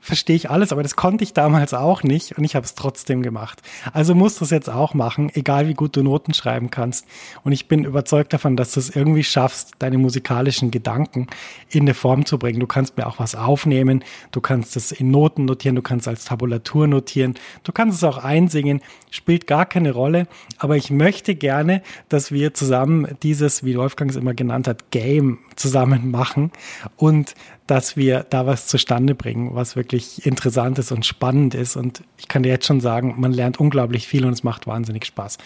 verstehe 0.00 0.37
ich 0.37 0.50
alles, 0.50 0.72
aber 0.72 0.82
das 0.82 0.96
konnte 0.96 1.24
ich 1.24 1.32
damals 1.32 1.74
auch 1.74 2.02
nicht 2.02 2.37
und 2.37 2.44
ich 2.44 2.54
habe 2.54 2.64
es 2.66 2.74
trotzdem 2.74 3.22
gemacht. 3.22 3.62
Also 3.92 4.14
musst 4.14 4.40
du 4.40 4.44
es 4.44 4.50
jetzt 4.50 4.68
auch 4.68 4.94
machen, 4.94 5.30
egal 5.35 5.68
wie 5.68 5.74
gut 5.74 5.96
du 5.96 6.02
Noten 6.02 6.35
schreiben 6.35 6.70
kannst. 6.70 7.06
Und 7.44 7.52
ich 7.52 7.68
bin 7.68 7.85
überzeugt 7.85 8.32
davon, 8.32 8.56
dass 8.56 8.72
du 8.72 8.80
es 8.80 8.94
irgendwie 8.94 9.24
schaffst, 9.24 9.72
deine 9.78 9.98
musikalischen 9.98 10.70
Gedanken 10.70 11.26
in 11.70 11.82
eine 11.82 11.94
Form 11.94 12.26
zu 12.26 12.38
bringen. 12.38 12.61
Du 12.61 12.66
kannst 12.66 12.96
mir 12.96 13.06
auch 13.06 13.18
was 13.18 13.35
aufnehmen, 13.35 14.04
du 14.30 14.40
kannst 14.40 14.76
es 14.76 14.92
in 14.92 15.11
Noten 15.11 15.44
notieren, 15.44 15.76
du 15.76 15.82
kannst 15.82 16.08
als 16.08 16.24
Tabulatur 16.24 16.87
notieren, 16.87 17.35
du 17.64 17.72
kannst 17.72 17.98
es 17.98 18.04
auch 18.04 18.18
einsingen, 18.18 18.80
spielt 19.11 19.46
gar 19.46 19.66
keine 19.66 19.92
Rolle. 19.92 20.26
Aber 20.58 20.76
ich 20.76 20.90
möchte 20.90 21.35
gerne, 21.35 21.82
dass 22.08 22.30
wir 22.30 22.54
zusammen 22.54 23.16
dieses, 23.22 23.64
wie 23.64 23.76
Wolfgang 23.76 24.11
es 24.11 24.16
immer 24.16 24.35
genannt 24.35 24.68
hat, 24.68 24.90
Game 24.90 25.38
zusammen 25.56 26.11
machen 26.11 26.50
und 26.96 27.35
dass 27.66 27.96
wir 27.96 28.27
da 28.29 28.46
was 28.46 28.66
zustande 28.66 29.14
bringen, 29.14 29.55
was 29.55 29.77
wirklich 29.77 30.27
interessant 30.27 30.79
ist 30.79 30.92
und 30.92 31.07
spannend 31.07 31.55
ist. 31.55 31.77
Und 31.77 32.03
ich 32.18 32.29
kann 32.29 32.42
dir 32.42 32.51
jetzt 32.51 32.66
schon 32.66 32.81
sagen, 32.81 33.14
man 33.18 33.33
lernt 33.33 33.61
unglaublich 33.61 34.09
viel 34.09 34.25
und 34.25 34.33
es 34.33 34.42
macht 34.42 34.66
wahnsinnig 34.66 35.05
Spaß. 35.05 35.38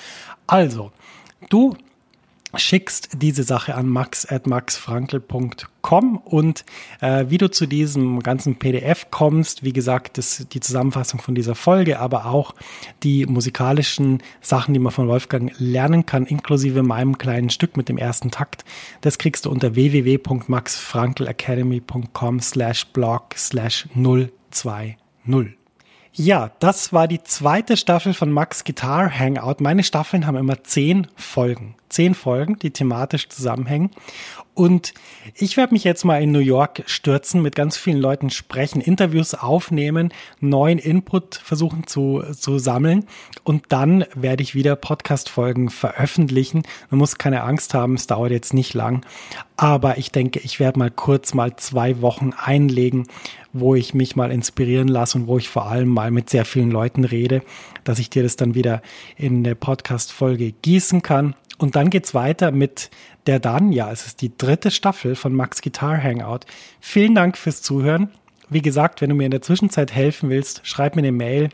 Also, 0.47 0.93
du 1.49 1.77
schickst 2.55 3.21
diese 3.21 3.43
Sache 3.43 3.75
an 3.75 3.89
max 3.89 4.25
at 4.27 4.47
maxfrankel.com 4.47 6.19
und 6.19 6.65
äh, 7.01 7.25
wie 7.29 7.39
du 7.39 7.51
zu 7.51 7.67
diesem 7.67 8.21
ganzen 8.21 8.57
PDF 8.57 9.11
kommst, 9.11 9.65
wie 9.65 9.73
gesagt, 9.73 10.19
das, 10.19 10.47
die 10.53 10.61
Zusammenfassung 10.61 11.19
von 11.21 11.35
dieser 11.35 11.55
Folge, 11.55 11.99
aber 11.99 12.27
auch 12.27 12.55
die 13.03 13.25
musikalischen 13.27 14.23
Sachen, 14.41 14.75
die 14.75 14.81
man 14.81 14.93
von 14.93 15.09
Wolfgang 15.09 15.53
lernen 15.59 16.05
kann, 16.07 16.27
inklusive 16.27 16.83
meinem 16.83 17.19
kleinen 17.19 17.51
Stück 17.51 17.77
mit 17.77 17.89
dem 17.89 17.99
ersten 17.99 18.31
Takt, 18.31 18.65
das 19.01 19.19
kriegst 19.19 19.47
du 19.47 19.51
unter 19.51 19.75
www.maxfrankelacademy.com 19.75 22.41
slash 22.41 22.87
blog 22.87 23.35
slash 23.37 23.89
020. 23.95 24.97
Ja, 26.19 26.51
das 26.61 26.95
war 26.95 27.09
die 27.09 27.23
zweite 27.23 27.77
Staffel 27.77 28.15
von 28.15 28.33
Max 28.33 28.65
Guitar 28.65 29.11
Hangout. 29.11 29.57
Meine 29.61 29.83
Staffeln 29.83 30.27
haben 30.27 30.37
immer 30.39 30.65
zehn 30.65 31.09
Folgen. 31.15 31.75
Zehn 31.91 32.15
Folgen, 32.15 32.59
die 32.59 32.71
thematisch 32.71 33.29
zusammenhängen. 33.29 33.91
Und 34.57 34.95
ich 35.35 35.59
werde 35.59 35.75
mich 35.75 35.85
jetzt 35.85 36.07
mal 36.07 36.23
in 36.23 36.33
New 36.33 36.39
York 36.39 36.83
stürzen, 36.87 37.43
mit 37.43 37.55
ganz 37.55 37.77
vielen 37.77 38.01
Leuten 38.01 38.31
sprechen, 38.31 38.81
Interviews 38.81 39.35
aufnehmen, 39.35 40.15
neuen 40.41 40.79
Input 40.79 41.35
versuchen 41.35 41.87
zu, 41.87 42.23
zu 42.33 42.59
sammeln. 42.59 43.05
Und 43.45 43.65
dann 43.69 44.07
werde 44.15 44.43
ich 44.43 44.55
wieder 44.55 44.75
Podcast-Folgen 44.75 45.69
veröffentlichen. 45.69 46.63
Man 46.89 46.97
muss 46.99 47.19
keine 47.19 47.43
Angst 47.43 47.75
haben, 47.75 47.97
es 47.97 48.07
dauert 48.07 48.31
jetzt 48.31 48.55
nicht 48.55 48.73
lang. 48.73 49.05
Aber 49.59 49.99
ich 49.99 50.11
denke, 50.11 50.41
ich 50.41 50.59
werde 50.59 50.79
mal 50.79 50.91
kurz 50.91 51.35
mal 51.35 51.57
zwei 51.57 52.01
Wochen 52.01 52.33
einlegen, 52.33 53.09
wo 53.53 53.75
ich 53.75 53.93
mich 53.93 54.17
mal 54.17 54.31
inspirieren 54.31 54.89
lasse 54.89 55.19
und 55.19 55.27
wo 55.27 55.37
ich 55.37 55.51
vor 55.51 55.67
allem 55.67 55.89
mal 55.89 56.11
mit 56.11 56.31
sehr 56.31 56.47
vielen 56.47 56.71
Leuten 56.71 57.05
rede, 57.05 57.43
dass 57.85 57.99
ich 57.99 58.09
dir 58.09 58.23
das 58.23 58.37
dann 58.37 58.55
wieder 58.55 58.81
in 59.17 59.45
der 59.45 59.55
Podcast-Folge 59.55 60.53
gießen 60.63 61.03
kann. 61.03 61.35
Und 61.59 61.77
dann 61.77 61.91
geht's 61.91 62.15
weiter 62.15 62.51
mit 62.51 62.91
der 63.27 63.41
dann, 63.41 63.73
ja, 63.73 63.91
es 63.91 64.07
ist 64.07 64.21
die 64.23 64.37
dritte 64.37 64.71
Staffel 64.71 65.15
von 65.17 65.35
Max 65.35 65.63
Guitar 65.63 66.03
Hangout. 66.03 66.41
Vielen 66.81 67.15
Dank 67.15 67.37
fürs 67.37 67.63
Zuhören. 67.63 68.11
Wie 68.49 68.63
gesagt, 68.63 69.01
wenn 69.01 69.11
du 69.11 69.17
mir 69.17 69.25
in 69.25 69.33
der 69.33 69.43
Zwischenzeit 69.43 69.93
helfen 69.93 70.31
willst, 70.31 70.61
schreib 70.65 70.95
mir 70.95 71.03
eine 71.03 71.13
Mail, 71.13 71.49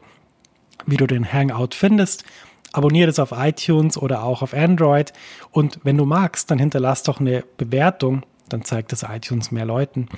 wie 0.87 0.97
du 0.97 1.07
den 1.07 1.33
Hangout 1.33 1.75
findest. 1.75 2.25
Abonniere 2.73 3.07
das 3.07 3.19
auf 3.19 3.33
iTunes 3.33 3.97
oder 3.97 4.23
auch 4.25 4.43
auf 4.43 4.55
Android. 4.55 5.13
Und 5.51 5.79
wenn 5.85 5.97
du 5.97 6.05
magst, 6.05 6.51
dann 6.51 6.59
hinterlass 6.59 7.03
doch 7.03 7.21
eine 7.21 7.45
Bewertung 7.57 8.23
dann 8.53 8.65
zeigt 8.65 8.93
das 8.93 9.03
iTunes 9.03 9.51
mehr 9.51 9.65
Leuten. 9.65 10.09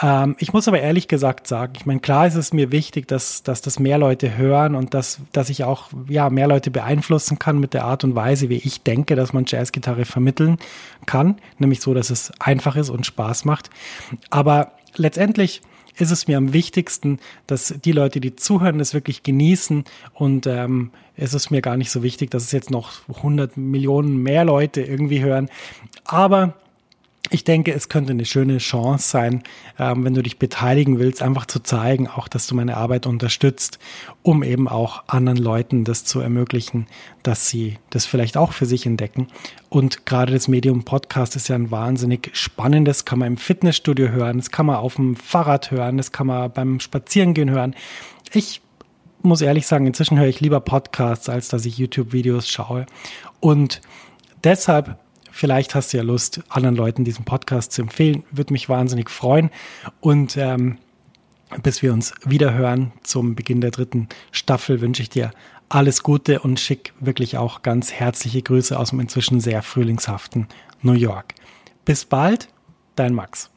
Ähm, 0.00 0.36
ich 0.38 0.52
muss 0.52 0.68
aber 0.68 0.80
ehrlich 0.80 1.08
gesagt 1.08 1.46
sagen, 1.46 1.74
ich 1.76 1.86
meine, 1.86 2.00
klar 2.00 2.26
ist 2.26 2.34
es 2.34 2.52
mir 2.52 2.72
wichtig, 2.72 3.08
dass, 3.08 3.42
dass 3.42 3.60
das 3.62 3.78
mehr 3.78 3.98
Leute 3.98 4.36
hören 4.36 4.74
und 4.74 4.94
dass, 4.94 5.20
dass 5.32 5.50
ich 5.50 5.64
auch 5.64 5.88
ja, 6.08 6.30
mehr 6.30 6.46
Leute 6.46 6.70
beeinflussen 6.70 7.38
kann 7.38 7.58
mit 7.58 7.74
der 7.74 7.84
Art 7.84 8.04
und 8.04 8.14
Weise, 8.14 8.48
wie 8.48 8.56
ich 8.56 8.82
denke, 8.82 9.16
dass 9.16 9.32
man 9.32 9.44
Jazzgitarre 9.46 10.04
vermitteln 10.04 10.58
kann, 11.06 11.36
nämlich 11.58 11.80
so, 11.80 11.94
dass 11.94 12.10
es 12.10 12.32
einfach 12.40 12.76
ist 12.76 12.90
und 12.90 13.06
Spaß 13.06 13.44
macht. 13.44 13.70
Aber 14.30 14.72
letztendlich 14.96 15.62
ist 15.96 16.10
es 16.10 16.26
mir 16.26 16.38
am 16.38 16.52
wichtigsten, 16.52 17.18
dass 17.46 17.74
die 17.84 17.92
Leute, 17.92 18.20
die 18.20 18.34
zuhören, 18.34 18.78
das 18.78 18.94
wirklich 18.94 19.22
genießen 19.22 19.84
und 20.12 20.46
ähm, 20.46 20.90
es 21.16 21.34
ist 21.34 21.50
mir 21.50 21.62
gar 21.62 21.76
nicht 21.76 21.90
so 21.90 22.02
wichtig, 22.02 22.30
dass 22.30 22.42
es 22.42 22.52
jetzt 22.52 22.70
noch 22.70 23.08
100 23.08 23.56
Millionen 23.56 24.16
mehr 24.16 24.44
Leute 24.44 24.82
irgendwie 24.82 25.22
hören. 25.22 25.48
Aber 26.04 26.54
ich 27.30 27.42
denke, 27.42 27.72
es 27.72 27.88
könnte 27.88 28.12
eine 28.12 28.26
schöne 28.26 28.58
Chance 28.58 29.08
sein, 29.08 29.42
ähm, 29.78 30.04
wenn 30.04 30.14
du 30.14 30.22
dich 30.22 30.38
beteiligen 30.38 30.98
willst, 30.98 31.22
einfach 31.22 31.46
zu 31.46 31.60
zeigen, 31.60 32.06
auch 32.06 32.28
dass 32.28 32.46
du 32.46 32.54
meine 32.54 32.76
Arbeit 32.76 33.06
unterstützt, 33.06 33.78
um 34.22 34.42
eben 34.42 34.68
auch 34.68 35.04
anderen 35.06 35.38
Leuten 35.38 35.84
das 35.84 36.04
zu 36.04 36.20
ermöglichen, 36.20 36.86
dass 37.22 37.48
sie 37.48 37.78
das 37.88 38.04
vielleicht 38.04 38.36
auch 38.36 38.52
für 38.52 38.66
sich 38.66 38.84
entdecken. 38.84 39.28
Und 39.70 40.04
gerade 40.04 40.32
das 40.32 40.48
Medium 40.48 40.84
Podcast 40.84 41.34
ist 41.34 41.48
ja 41.48 41.56
ein 41.56 41.70
wahnsinnig 41.70 42.30
spannendes, 42.34 43.06
kann 43.06 43.20
man 43.20 43.28
im 43.28 43.36
Fitnessstudio 43.38 44.08
hören, 44.08 44.36
das 44.36 44.50
kann 44.50 44.66
man 44.66 44.76
auf 44.76 44.96
dem 44.96 45.16
Fahrrad 45.16 45.70
hören, 45.70 45.96
das 45.96 46.12
kann 46.12 46.26
man 46.26 46.52
beim 46.52 46.78
Spazierengehen 46.78 47.50
hören. 47.50 47.74
Ich 48.32 48.60
muss 49.22 49.40
ehrlich 49.40 49.66
sagen, 49.66 49.86
inzwischen 49.86 50.18
höre 50.18 50.28
ich 50.28 50.40
lieber 50.40 50.60
Podcasts, 50.60 51.30
als 51.30 51.48
dass 51.48 51.64
ich 51.64 51.78
YouTube-Videos 51.78 52.48
schaue. 52.48 52.84
Und 53.40 53.80
deshalb 54.44 54.98
Vielleicht 55.36 55.74
hast 55.74 55.92
du 55.92 55.96
ja 55.96 56.04
Lust, 56.04 56.44
anderen 56.48 56.76
Leuten 56.76 57.02
diesen 57.02 57.24
Podcast 57.24 57.72
zu 57.72 57.82
empfehlen. 57.82 58.22
Würde 58.30 58.52
mich 58.52 58.68
wahnsinnig 58.68 59.10
freuen. 59.10 59.50
Und 59.98 60.36
ähm, 60.36 60.78
bis 61.60 61.82
wir 61.82 61.92
uns 61.92 62.14
wieder 62.24 62.54
hören 62.54 62.92
zum 63.02 63.34
Beginn 63.34 63.60
der 63.60 63.72
dritten 63.72 64.08
Staffel 64.30 64.80
wünsche 64.80 65.02
ich 65.02 65.10
dir 65.10 65.32
alles 65.68 66.04
Gute 66.04 66.38
und 66.38 66.60
schick 66.60 66.92
wirklich 67.00 67.36
auch 67.36 67.62
ganz 67.62 67.92
herzliche 67.92 68.42
Grüße 68.42 68.78
aus 68.78 68.90
dem 68.90 69.00
inzwischen 69.00 69.40
sehr 69.40 69.62
frühlingshaften 69.62 70.46
New 70.82 70.92
York. 70.92 71.34
Bis 71.84 72.04
bald, 72.04 72.46
dein 72.94 73.12
Max. 73.12 73.50